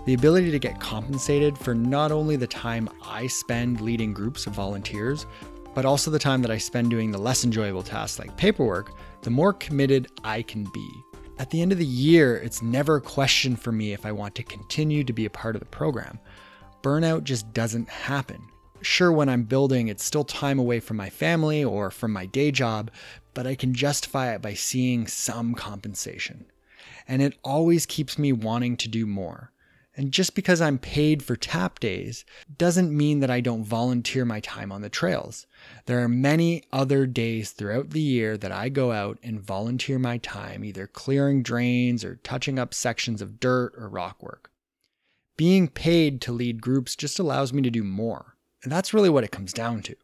The 0.07 0.15
ability 0.15 0.53
to 0.53 0.61
get 0.61 0.79
compensated 0.79 1.59
for 1.59 1.75
not 1.75 2.13
only 2.13 2.37
the 2.37 2.47
time 2.47 2.89
I 3.05 3.27
spend 3.27 3.81
leading 3.81 4.13
groups 4.13 4.47
of 4.47 4.53
volunteers, 4.53 5.27
but 5.75 5.85
also 5.85 6.09
the 6.09 6.21
time 6.21 6.41
that 6.43 6.53
I 6.53 6.59
spend 6.59 6.89
doing 6.89 7.11
the 7.11 7.19
less 7.19 7.43
enjoyable 7.43 7.83
tasks 7.83 8.21
like 8.21 8.37
paperwork, 8.37 8.93
the 9.23 9.31
more 9.31 9.53
committed 9.53 10.07
I 10.23 10.43
can 10.43 10.63
be. 10.73 10.89
At 11.41 11.51
the 11.51 11.61
end 11.61 11.73
of 11.73 11.79
the 11.79 11.85
year, 11.85 12.37
it's 12.37 12.63
never 12.63 12.97
a 12.97 13.01
question 13.01 13.57
for 13.57 13.73
me 13.73 13.93
if 13.93 14.07
I 14.07 14.13
want 14.13 14.37
to 14.37 14.45
continue 14.45 15.03
to 15.03 15.13
be 15.13 15.27
a 15.27 15.31
part 15.31 15.57
of 15.57 15.61
the 15.61 15.67
program. 15.67 16.21
Burnout 16.81 17.25
just 17.25 17.53
doesn't 17.53 17.89
happen. 17.89 18.41
Sure, 18.83 19.11
when 19.11 19.29
I'm 19.29 19.45
building, 19.45 19.89
it's 19.89 20.05
still 20.05 20.25
time 20.25 20.59
away 20.59 20.81
from 20.81 20.97
my 20.97 21.11
family 21.11 21.65
or 21.65 21.91
from 21.91 22.13
my 22.13 22.27
day 22.27 22.51
job, 22.51 22.91
but 23.35 23.47
I 23.47 23.55
can 23.55 23.75
justify 23.75 24.35
it 24.35 24.43
by 24.43 24.55
seeing 24.55 25.07
some 25.07 25.55
compensation. 25.55 26.47
And 27.09 27.23
it 27.23 27.39
always 27.43 27.87
keeps 27.87 28.19
me 28.19 28.33
wanting 28.33 28.77
to 28.79 28.89
do 28.89 29.07
more. 29.07 29.53
And 29.97 30.13
just 30.13 30.35
because 30.35 30.61
I'm 30.61 30.79
paid 30.79 31.23
for 31.23 31.37
tap 31.37 31.81
days 31.81 32.27
doesn't 32.59 32.95
mean 32.95 33.21
that 33.21 33.31
I 33.31 33.41
don't 33.41 33.65
volunteer 33.65 34.27
my 34.27 34.41
time 34.41 34.71
on 34.71 34.83
the 34.83 34.91
trails. 34.91 35.47
There 35.87 36.03
are 36.03 36.09
many 36.09 36.65
other 36.71 37.07
days 37.07 37.53
throughout 37.53 37.91
the 37.91 38.01
year 38.01 38.37
that 38.37 38.53
I 38.53 38.69
go 38.69 38.93
out 38.93 39.19
and 39.23 39.41
volunteer 39.41 39.99
my 39.99 40.19
time, 40.19 40.65
either 40.65 40.87
clearing 40.87 41.43
drains 41.43 42.05
or 42.05 42.17
touching 42.17 42.59
up 42.59 42.75
sections 42.75 43.23
of 43.23 43.41
dirt 43.41 43.73
or 43.79 43.89
rock 43.89 44.23
work. 44.23 44.51
Being 45.39 45.67
paid 45.69 46.21
to 46.23 46.33
lead 46.33 46.61
groups 46.61 46.95
just 46.95 47.19
allows 47.19 47.55
me 47.55 47.63
to 47.63 47.71
do 47.71 47.83
more. 47.83 48.36
And 48.63 48.73
that's 48.73 48.95
really 48.95 49.11
what 49.11 49.25
it 49.25 49.31
comes 49.31 49.53
down 49.53 49.83
to. 49.83 49.97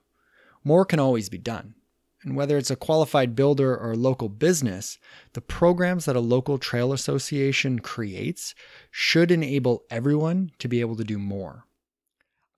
More 0.64 0.84
can 0.84 1.00
always 1.00 1.28
be 1.28 1.38
done. 1.38 1.74
And 2.22 2.36
whether 2.36 2.56
it's 2.56 2.70
a 2.70 2.76
qualified 2.76 3.34
builder 3.34 3.76
or 3.76 3.92
a 3.92 3.96
local 3.96 4.28
business, 4.28 4.98
the 5.32 5.40
programs 5.40 6.04
that 6.04 6.14
a 6.14 6.20
local 6.20 6.56
trail 6.56 6.92
association 6.92 7.80
creates 7.80 8.54
should 8.90 9.32
enable 9.32 9.84
everyone 9.90 10.52
to 10.58 10.68
be 10.68 10.80
able 10.80 10.94
to 10.96 11.04
do 11.04 11.18
more. 11.18 11.66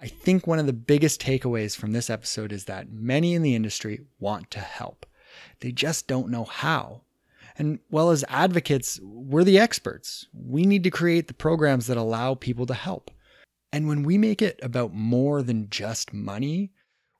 I 0.00 0.09
think 0.09 0.46
one 0.46 0.59
of 0.59 0.66
the 0.66 0.74
biggest 0.74 1.22
takeaways 1.22 1.74
from 1.74 1.92
this 1.92 2.11
episode 2.11 2.52
is 2.52 2.66
that 2.66 2.92
many 2.92 3.33
in 3.33 3.40
the 3.40 3.54
industry 3.54 4.00
want 4.18 4.50
to 4.50 4.61
help. 4.61 5.07
They 5.61 5.72
just 5.72 6.07
don't 6.07 6.28
know 6.28 6.44
how. 6.44 7.02
And 7.57 7.78
well, 7.90 8.11
as 8.11 8.24
advocates, 8.28 9.00
we're 9.02 9.44
the 9.44 9.59
experts. 9.59 10.26
We 10.35 10.66
need 10.66 10.83
to 10.85 10.90
create 10.90 11.28
the 11.28 11.35
programs 11.35 11.87
that 11.87 11.96
allow 11.96 12.35
people 12.35 12.66
to 12.66 12.74
help. 12.74 13.11
And 13.74 13.88
when 13.88 14.04
we 14.04 14.18
make 14.18 14.40
it 14.40 14.60
about 14.62 14.94
more 14.94 15.42
than 15.42 15.68
just 15.68 16.12
money, 16.12 16.70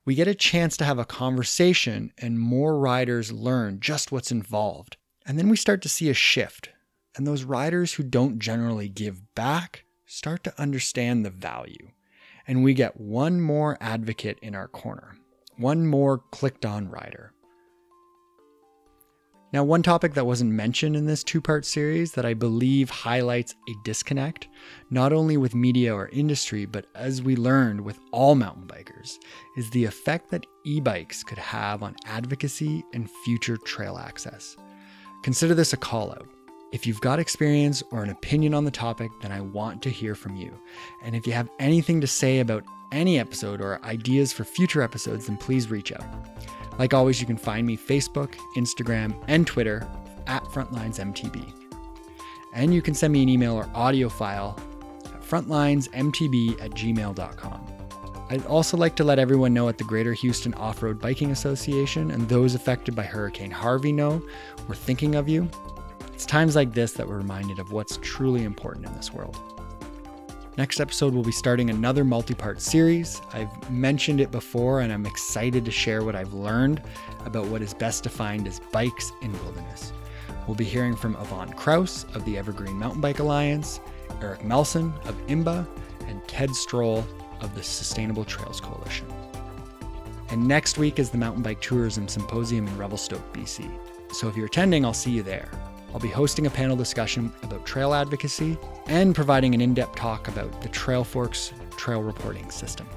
we 0.05 0.15
get 0.15 0.29
a 0.29 0.37
chance 0.37 0.77
to 0.77 0.85
have 0.85 1.01
a 1.01 1.05
conversation 1.05 2.13
and 2.17 2.39
more 2.39 2.79
riders 2.79 3.33
learn 3.33 3.81
just 3.81 4.13
what's 4.13 4.31
involved. 4.31 4.97
And 5.27 5.37
then 5.37 5.49
we 5.49 5.57
start 5.57 5.83
to 5.83 5.89
see 5.89 6.09
a 6.11 6.15
shift. 6.15 6.69
And 7.17 7.27
those 7.27 7.43
riders 7.43 7.95
who 7.95 8.05
don't 8.05 8.39
generally 8.39 8.89
give 8.89 9.35
back 9.35 9.85
start 10.07 10.45
to 10.45 10.55
understand 10.57 11.25
the 11.25 11.31
value. 11.31 11.91
And 12.47 12.63
we 12.63 12.73
get 12.73 13.01
one 13.01 13.41
more 13.41 13.77
advocate 13.81 14.39
in 14.41 14.55
our 14.55 14.69
corner, 14.69 15.17
one 15.57 15.89
more 15.89 16.19
clicked 16.19 16.65
on 16.65 16.89
rider. 16.89 17.33
Now, 19.55 19.63
one 19.63 19.85
topic 19.85 20.15
that 20.15 20.27
wasn't 20.27 20.51
mentioned 20.51 20.97
in 20.97 21.07
this 21.07 21.23
two 21.23 21.41
part 21.41 21.65
series 21.65 22.11
that 22.15 22.27
I 22.27 22.35
believe 22.35 22.91
highlights 22.91 23.55
a 23.69 23.75
disconnect, 23.85 24.49
not 24.91 25.13
only 25.13 25.37
with 25.37 25.55
media 25.55 25.95
or 25.95 26.09
industry, 26.09 26.67
but 26.67 26.87
as 26.97 27.23
we 27.23 27.37
learned 27.37 27.81
with 27.81 28.01
all 28.11 28.35
mountain 28.35 28.67
bikers, 28.67 29.17
is 29.57 29.71
the 29.71 29.85
effect 29.85 30.29
that 30.33 30.45
e 30.65 30.81
bikes 30.81 31.23
could 31.23 31.39
have 31.39 31.85
on 31.85 31.95
advocacy 32.05 32.83
and 32.95 33.09
future 33.25 33.57
trail 33.57 33.97
access. 33.97 34.57
Consider 35.23 35.55
this 35.55 35.73
a 35.73 35.77
call 35.77 36.11
out. 36.11 36.27
If 36.75 36.89
you've 36.89 37.01
got 37.01 37.21
experience 37.21 37.85
or 37.93 38.03
an 38.03 38.11
opinion 38.11 38.53
on 38.53 38.65
the 38.65 38.71
topic, 38.73 39.13
then 39.21 39.31
I 39.31 39.41
want 39.41 39.81
to 39.83 39.91
hear 39.91 40.17
from 40.17 40.35
you. 40.35 40.59
And 41.05 41.15
if 41.15 41.25
you 41.25 41.33
have 41.33 41.49
anything 41.61 42.01
to 42.01 42.09
say 42.09 42.41
about 42.41 42.65
any 42.91 43.17
episode 43.21 43.61
or 43.61 43.81
ideas 43.85 44.33
for 44.33 44.43
future 44.43 44.83
episodes, 44.83 45.29
then 45.29 45.37
please 45.37 45.71
reach 45.71 45.93
out. 45.93 46.05
Like 46.77 46.93
always, 46.93 47.21
you 47.21 47.29
can 47.29 47.37
find 47.37 47.65
me 47.65 47.77
Facebook, 47.77 48.35
Instagram, 48.57 49.15
and 49.29 49.47
Twitter 49.47 49.87
at 50.27 50.43
FrontlinesMTB. 50.47 51.49
And 52.55 52.75
you 52.75 52.83
can 52.83 52.95
send 52.95 53.13
me 53.13 53.23
an 53.23 53.29
email 53.29 53.55
or 53.55 53.71
audio 53.73 54.09
file 54.09 54.59
at 55.05 55.23
frontlinesmtb 55.23 56.61
at 56.61 56.73
gmail.com. 56.73 57.67
I'd 58.31 58.47
also 58.47 58.77
like 58.77 58.97
to 58.97 59.05
let 59.05 59.21
everyone 59.21 59.55
know 59.55 59.69
at 59.69 59.79
the 59.79 59.85
Greater 59.85 60.13
Houston 60.15 60.53
Off 60.55 60.83
Road 60.83 60.99
Biking 60.99 61.31
Association 61.31 62.11
and 62.11 62.29
those 62.29 62.57
affected 62.57 62.97
by 62.97 63.05
Hurricane 63.05 63.53
Harvey 63.53 63.93
know 63.93 64.21
we're 64.67 64.75
thinking 64.75 65.15
of 65.15 65.29
you. 65.29 65.49
It's 66.15 66.25
times 66.25 66.55
like 66.55 66.73
this 66.73 66.93
that 66.93 67.09
we're 67.09 67.19
reminded 67.19 67.59
of 67.59 67.73
what's 67.73 67.99
truly 68.01 68.45
important 68.45 68.87
in 68.87 68.95
this 68.95 69.13
world. 69.13 69.37
Next 70.57 70.79
episode, 70.79 71.13
we'll 71.13 71.25
be 71.25 71.33
starting 71.33 71.71
another 71.71 72.05
multi 72.05 72.35
part 72.35 72.63
series. 72.63 73.21
I've 73.33 73.69
mentioned 73.69 74.21
it 74.21 74.31
before, 74.31 74.81
and 74.81 74.93
I'm 74.93 75.07
excited 75.07 75.65
to 75.65 75.73
share 75.73 76.05
what 76.05 76.15
I've 76.15 76.33
learned 76.33 76.81
about 77.25 77.47
what 77.47 77.63
is 77.63 77.75
best 77.75 78.05
defined 78.05 78.47
as 78.47 78.61
bikes 78.71 79.11
in 79.23 79.33
wilderness. 79.43 79.93
We'll 80.47 80.55
be 80.55 80.65
hearing 80.65 80.95
from 80.95 81.17
Yvonne 81.17 81.53
Kraus 81.55 82.05
of 82.15 82.25
the 82.25 82.39
Evergreen 82.39 82.79
Mountain 82.79 83.01
Bike 83.01 83.19
Alliance, 83.19 83.81
Eric 84.23 84.45
Melson 84.45 84.95
of 85.07 85.17
IMBA, 85.27 85.67
and 86.07 86.23
Ted 86.29 86.55
Stroll 86.55 87.05
of 87.41 87.57
the 87.57 87.63
Sustainable 87.65 88.25
Trails 88.25 88.61
Coalition. 88.61 89.09
And 90.31 90.47
next 90.47 90.79
week 90.79 91.01
is 91.01 91.11
the 91.11 91.19
Mountain 91.19 91.43
Bike 91.43 91.61
Tourism 91.61 92.07
Symposium 92.07 92.69
in 92.69 92.79
Revelstoke, 92.79 93.33
BC. 93.33 93.69
So 94.13 94.29
if 94.29 94.37
you're 94.37 94.47
attending, 94.47 94.85
I'll 94.85 94.95
see 94.95 95.11
you 95.11 95.25
there. 95.25 95.51
I'll 95.95 96.01
be 96.01 96.09
hosting 96.09 96.47
a 96.47 96.51
panel 96.51 96.77
discussion 96.77 97.33
about 97.45 97.65
trail 97.65 97.95
advocacy 97.95 98.59
and 98.87 99.15
providing 99.15 99.55
an 99.55 99.61
in 99.61 99.75
depth 99.75 99.95
talk 99.95 100.27
about 100.27 100.61
the 100.61 100.69
Trailforks 100.71 101.53
trail 101.77 102.03
reporting 102.03 102.51
system. 102.51 102.89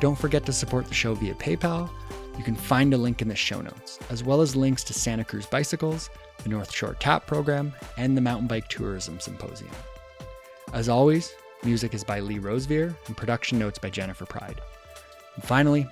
Don't 0.00 0.18
forget 0.18 0.44
to 0.44 0.52
support 0.52 0.86
the 0.86 0.92
show 0.92 1.14
via 1.14 1.32
PayPal. 1.34 1.88
You 2.36 2.44
can 2.44 2.56
find 2.56 2.92
a 2.92 2.98
link 2.98 3.22
in 3.22 3.28
the 3.28 3.34
show 3.34 3.62
notes, 3.62 3.98
as 4.10 4.22
well 4.22 4.42
as 4.42 4.54
links 4.54 4.84
to 4.84 4.92
Santa 4.92 5.24
Cruz 5.24 5.46
Bicycles, 5.46 6.10
the 6.42 6.50
North 6.50 6.70
Shore 6.70 6.94
TAP 7.00 7.26
program, 7.26 7.72
and 7.96 8.14
the 8.14 8.20
Mountain 8.20 8.48
Bike 8.48 8.68
Tourism 8.68 9.18
Symposium. 9.18 9.70
As 10.74 10.90
always, 10.90 11.32
music 11.62 11.94
is 11.94 12.04
by 12.04 12.20
Lee 12.20 12.38
Rosevere 12.38 12.94
and 13.06 13.16
production 13.16 13.58
notes 13.58 13.78
by 13.78 13.88
Jennifer 13.88 14.26
Pride. 14.26 14.60
And 15.36 15.44
finally, 15.44 15.86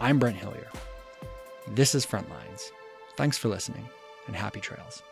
I'm 0.00 0.18
Brent 0.18 0.38
Hillier. 0.38 0.70
This 1.68 1.94
is 1.94 2.06
Frontlines. 2.06 2.70
Thanks 3.18 3.36
for 3.36 3.48
listening 3.48 3.86
and 4.26 4.34
happy 4.34 4.60
trails. 4.60 5.02